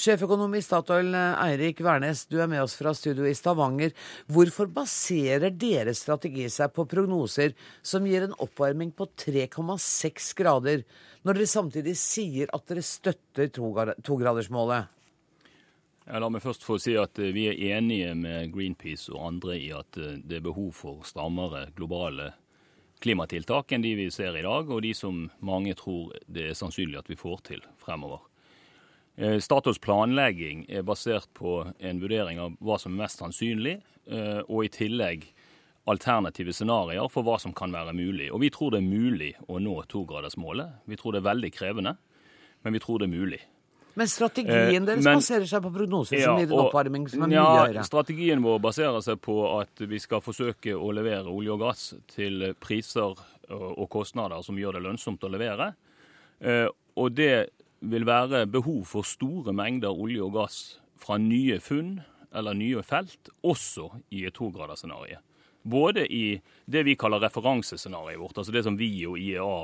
[0.02, 3.94] Sjeføkonom i Statoil, Eirik Wærnes, du er med oss fra studio i Stavanger.
[4.26, 7.54] Hvorfor baserer deres strategi seg på prognoser
[7.86, 10.86] som gir en oppvarming på 3,6 grader?
[11.26, 14.90] når dere samtidig sier at dere støtter togradersmålet?
[16.08, 19.58] Ja, la meg først få si at eh, vi er enige med Greenpeace og andre
[19.60, 22.32] i at eh, det er behov for strammere globale
[23.02, 27.00] klimatiltak enn de vi ser i dag, og de som mange tror det er sannsynlig
[27.00, 28.26] at vi får til fremover.
[29.18, 33.80] Eh, Statoils planlegging er basert på en vurdering av hva som er mest sannsynlig,
[34.12, 35.28] og i tillegg
[35.90, 38.30] alternative scenarioer for hva som kan være mulig.
[38.34, 40.82] Og vi tror det er mulig å nå togradersmålet.
[40.90, 41.96] Vi tror det er veldig krevende,
[42.66, 43.42] men vi tror det er mulig.
[44.00, 47.36] Men strategien deres men, baserer seg på prognoser som gir en oppvarming som er mye
[47.36, 47.84] ja, høyere?
[47.88, 52.54] Strategien vår baserer seg på at vi skal forsøke å levere olje og gass til
[52.62, 53.20] priser
[53.52, 55.74] og kostnader som gjør det lønnsomt å levere.
[56.40, 57.34] Eh, og det
[57.82, 60.62] vil være behov for store mengder olje og gass
[61.02, 62.00] fra nye funn
[62.32, 65.20] eller nye felt, også i et togradersscenario.
[65.62, 69.56] Både i det vi kaller referansescenarioet vårt, altså det som vi og IEA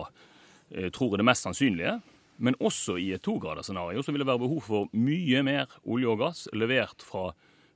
[0.69, 1.95] eh, tror er det mest sannsynlige,
[2.37, 6.43] men også i et togradersscenario vil det være behov for mye mer olje og gass
[6.53, 7.31] levert fra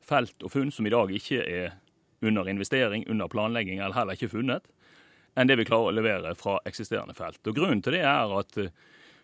[0.06, 1.74] felt og funn som i dag ikke er
[2.22, 4.68] under investering, under planlegging eller heller ikke funnet,
[5.34, 7.42] enn det vi klarer å levere fra eksisterende felt.
[7.48, 8.60] Og Grunnen til det er at,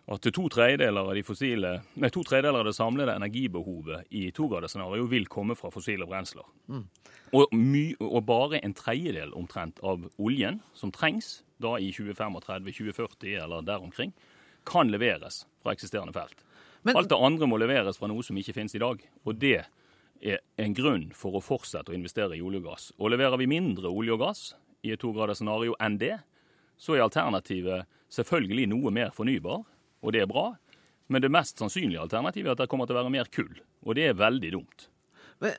[0.08, 5.10] at to, tredjedeler av de fossile, nei, to tredjedeler av det samlede energibehovet i togradersscenarioet
[5.12, 6.46] vil komme fra fossile brensler.
[6.72, 6.86] Mm.
[7.36, 13.36] Og, my, og, bare en tredjedel omtrent av oljen som trengs da i 2035, 2040
[13.42, 14.14] eller der omkring,
[14.68, 16.40] kan leveres fra eksisterende felt.
[16.82, 19.02] Men, Alt det andre må leveres fra noe som ikke finnes i dag.
[19.28, 19.66] Og det
[20.24, 22.90] er en grunn for å fortsette å investere i olje og gass.
[22.96, 24.44] Og leverer vi mindre olje og gass
[24.86, 26.16] i et togradersscenario enn det,
[26.78, 29.66] så er alternativet selvfølgelig noe mer fornybar,
[30.02, 30.50] og det er bra.
[31.08, 33.54] Men det mest sannsynlige alternativet er at det kommer til å være mer kull.
[33.86, 34.88] Og det er veldig dumt.
[35.38, 35.54] Men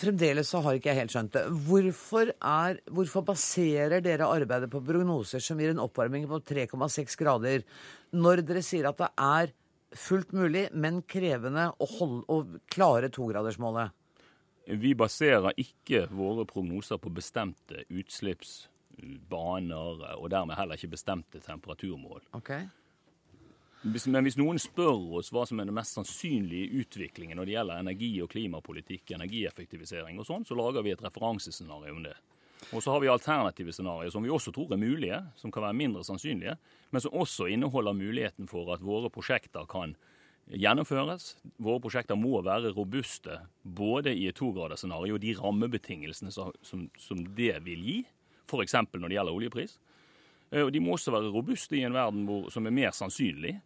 [0.00, 1.44] fremdeles så har ikke jeg helt skjønt det.
[1.68, 7.58] Hvorfor, er, hvorfor baserer dere arbeidet på prognoser som gir en oppvarming på 3,6 grader,
[8.10, 9.52] når dere sier at det er
[9.96, 13.90] fullt mulig, men krevende å, holde, å klare togradersmålet?
[14.80, 22.20] Vi baserer ikke våre prognoser på bestemte utslippsbaner, og dermed heller ikke bestemte temperaturmål.
[22.38, 22.62] Okay.
[23.82, 27.80] Men hvis noen spør oss hva som er den mest sannsynlige utviklingen når det gjelder
[27.80, 32.16] energi- og klimapolitikk, energieffektivisering og sånn, så lager vi et referansescenario om det.
[32.76, 35.78] Og så har vi alternative scenarioer som vi også tror er mulige, som kan være
[35.78, 36.58] mindre sannsynlige,
[36.92, 39.96] men som også inneholder muligheten for at våre prosjekter kan
[40.50, 41.34] gjennomføres.
[41.62, 47.54] Våre prosjekter må være robuste både i et togradersscenario og de rammebetingelsene som, som, det
[47.64, 47.98] vil gi,
[48.50, 48.76] f.eks.
[48.92, 49.78] når det gjelder oljepris.
[50.50, 53.56] Eh, og de må også være robuste i en verden hvor, som er mer sannsynlig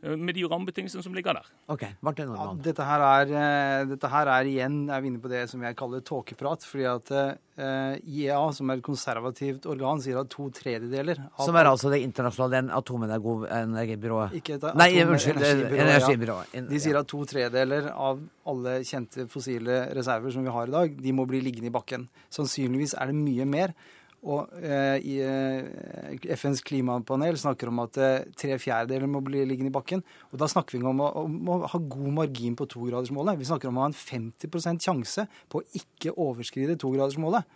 [0.00, 1.48] med de rammebetingelsene som ligger der.
[1.68, 5.28] Ok, Martin Ja, dette, her er, eh, dette her er igjen er vi inne på
[5.28, 6.64] det som jeg kaller tåkeprat.
[6.64, 11.56] fordi at uh, IEA, som er et konservativt organ, sier at to tredjedeler av Som
[11.56, 14.40] er altså det internasjonale atomenergibyrået?
[14.40, 16.54] Ikke et Nei, unnskyld, energibyrået.
[16.54, 16.64] Ja.
[16.70, 20.96] De sier at to tredjedeler av alle kjente fossile reserver som vi har i dag,
[20.96, 22.08] de må bli liggende i bakken.
[22.32, 23.76] Sannsynligvis er det mye mer.
[24.20, 29.76] Og eh, eh, FNs klimapanel snakker om at eh, tre fjerdedeler må bli liggende i
[29.76, 30.04] bakken.
[30.28, 33.40] Og da snakker vi om å, om å ha god margin på togradersmålet.
[33.40, 37.48] Vi snakker om å ha en 50% sjanse på å ikke overskride togradersmålet.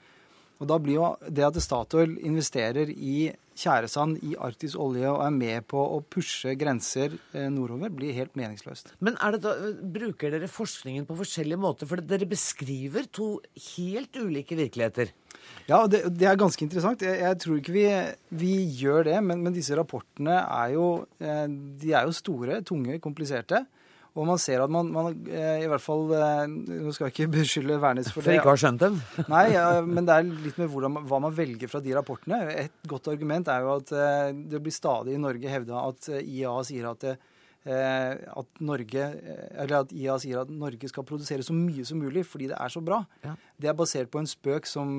[0.62, 5.34] Og da blir jo det at Statoil investerer i tjæresand, i arktisk olje og er
[5.34, 8.94] med på å pushe grenser eh, nordover, blir helt meningsløst.
[9.04, 11.90] Men da, bruker dere forskningen på forskjellige måter?
[11.90, 13.28] For dere beskriver to
[13.74, 15.12] helt ulike virkeligheter.
[15.68, 17.05] Ja, det, det er ganske interessant.
[17.05, 17.84] Jeg, jeg tror ikke vi,
[18.36, 20.88] vi gjør det, men, men, disse rapportene er jo,
[21.24, 21.47] eh,
[21.80, 23.62] de er jo store, tunge, kompliserte.
[24.14, 27.32] Og man ser at man, man eh, i hvert fall eh, Nå skal jeg ikke
[27.32, 28.28] beskylde Wærnes for det.
[28.28, 29.01] For ikke å ha skjønt dem?
[29.32, 32.45] Nei, ja, men det er litt med hvordan, hva man velger fra de rapportene.
[32.53, 33.95] Et godt argument er jo at
[34.53, 37.09] det blir stadig i Norge hevda at IA sier at,
[37.64, 39.04] at Norge
[39.56, 42.72] Eller at IA sier at Norge skal produsere så mye som mulig fordi det er
[42.72, 42.98] så bra.
[43.24, 43.32] Ja.
[43.56, 44.98] Det er basert på en spøk som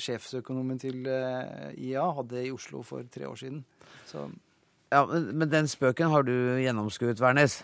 [0.00, 3.60] sjefsøkonomen til IA hadde i Oslo for tre år siden.
[4.08, 4.24] Så.
[4.90, 7.60] Ja, Men den spøken har du gjennomskuet, Wærnes?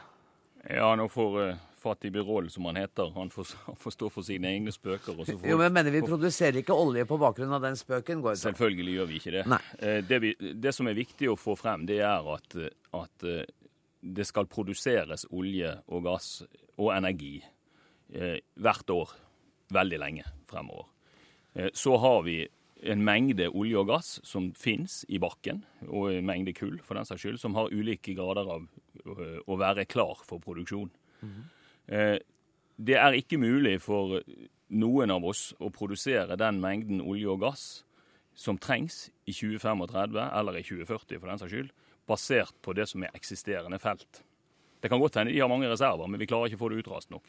[0.71, 4.27] Ja, nå får uh, Fatih Birol, som han heter, han får, han får, stå for
[4.27, 5.15] sine egne spøker.
[5.19, 8.23] Får, jo, men mener Vi produserer ikke olje på bakgrunn av den spøken?
[8.23, 9.45] går det Selvfølgelig gjør vi ikke det.
[9.51, 12.59] Uh, det, vi, det, som er viktig å få frem, det er at,
[13.03, 13.43] at uh,
[14.01, 16.43] det skal produseres olje og gass
[16.77, 17.39] og energi
[18.13, 19.15] eh, hvert år
[19.75, 20.93] veldig lenge fremover.
[21.73, 22.43] Så har vi
[22.85, 27.09] en mengde olje og gass som fins i bakken, og en mengde kull for den
[27.09, 28.67] saks skyld, som har ulike grader av
[29.49, 30.91] å være klar for produksjon.
[31.23, 32.19] Mm -hmm.
[32.77, 34.21] Det er ikke mulig for
[34.69, 37.65] noen av oss å produsere den mengden olje og gass
[38.37, 41.71] som trengs i 2035, eller i 2040 for den saks skyld,
[42.07, 44.23] basert på det som er eksisterende felt.
[44.81, 46.83] Det kan godt hende de har mange reserver, men vi klarer ikke å få det
[46.85, 47.27] utrast nok.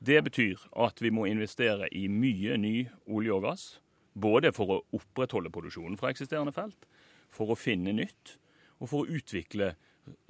[0.00, 2.74] Det betyr at vi må investere i mye ny
[3.08, 3.64] olje og gass.
[4.12, 6.88] Både for å opprettholde produksjonen fra eksisterende felt,
[7.30, 8.34] for å finne nytt,
[8.80, 9.74] og for å utvikle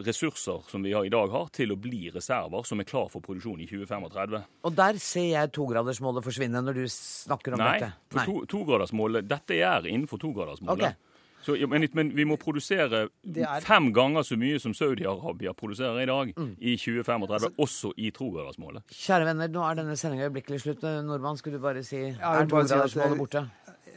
[0.05, 3.63] ressurser som vi i dag har, til å bli reserver som er klar for produksjon
[3.63, 4.43] i 2035.
[4.67, 7.93] Og der ser jeg togradersmålet forsvinne når du snakker om Nei, dette?
[7.95, 10.91] Nei, for to, togradersmålet, dette er innenfor togradersmålet.
[10.91, 11.10] Okay.
[11.41, 13.65] Så, men, men, vi må produsere er...
[13.65, 16.53] fem ganger så mye som Saudi-Arabia produserer i dag mm.
[16.59, 18.85] i 2035, altså, også i trogradersmålet.
[18.93, 20.85] Kjære venner, nå er denne sendinga øyeblikkelig slutt.
[21.07, 23.47] Nordmann, skulle du bare si ja, er togradersmålet si borte?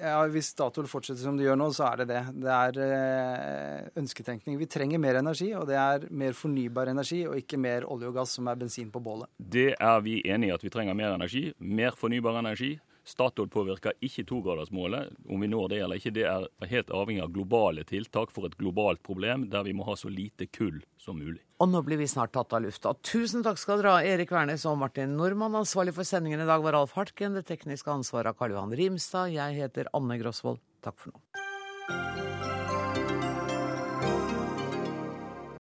[0.03, 2.21] Ja, Hvis Statoil fortsetter som de gjør nå, så er det det.
[2.43, 4.57] Det er øh, ønsketenkning.
[4.59, 8.17] Vi trenger mer energi, og det er mer fornybar energi, og ikke mer olje og
[8.17, 9.31] gass som er bensin på bålet.
[9.37, 11.45] Det er vi enig i at vi trenger mer energi.
[11.59, 12.73] Mer fornybar energi
[13.03, 15.11] Statoil påvirker ikke togradersmålet.
[15.29, 18.55] Om vi når det eller ikke, det er helt avhengig av globale tiltak for et
[18.59, 21.41] globalt problem der vi må ha så lite kull som mulig.
[21.59, 22.95] Og nå blir vi snart tatt av lufta.
[23.03, 25.59] Tusen takk skal dere ha, Erik Wærnes og Martin Normann.
[25.59, 27.35] Ansvarlig for sendingen i dag var Alf Hartken.
[27.35, 29.35] Det tekniske ansvaret av Karl Johan Rimstad.
[29.35, 30.63] Jeg heter Anne Grosvold.
[30.83, 32.62] Takk for nå.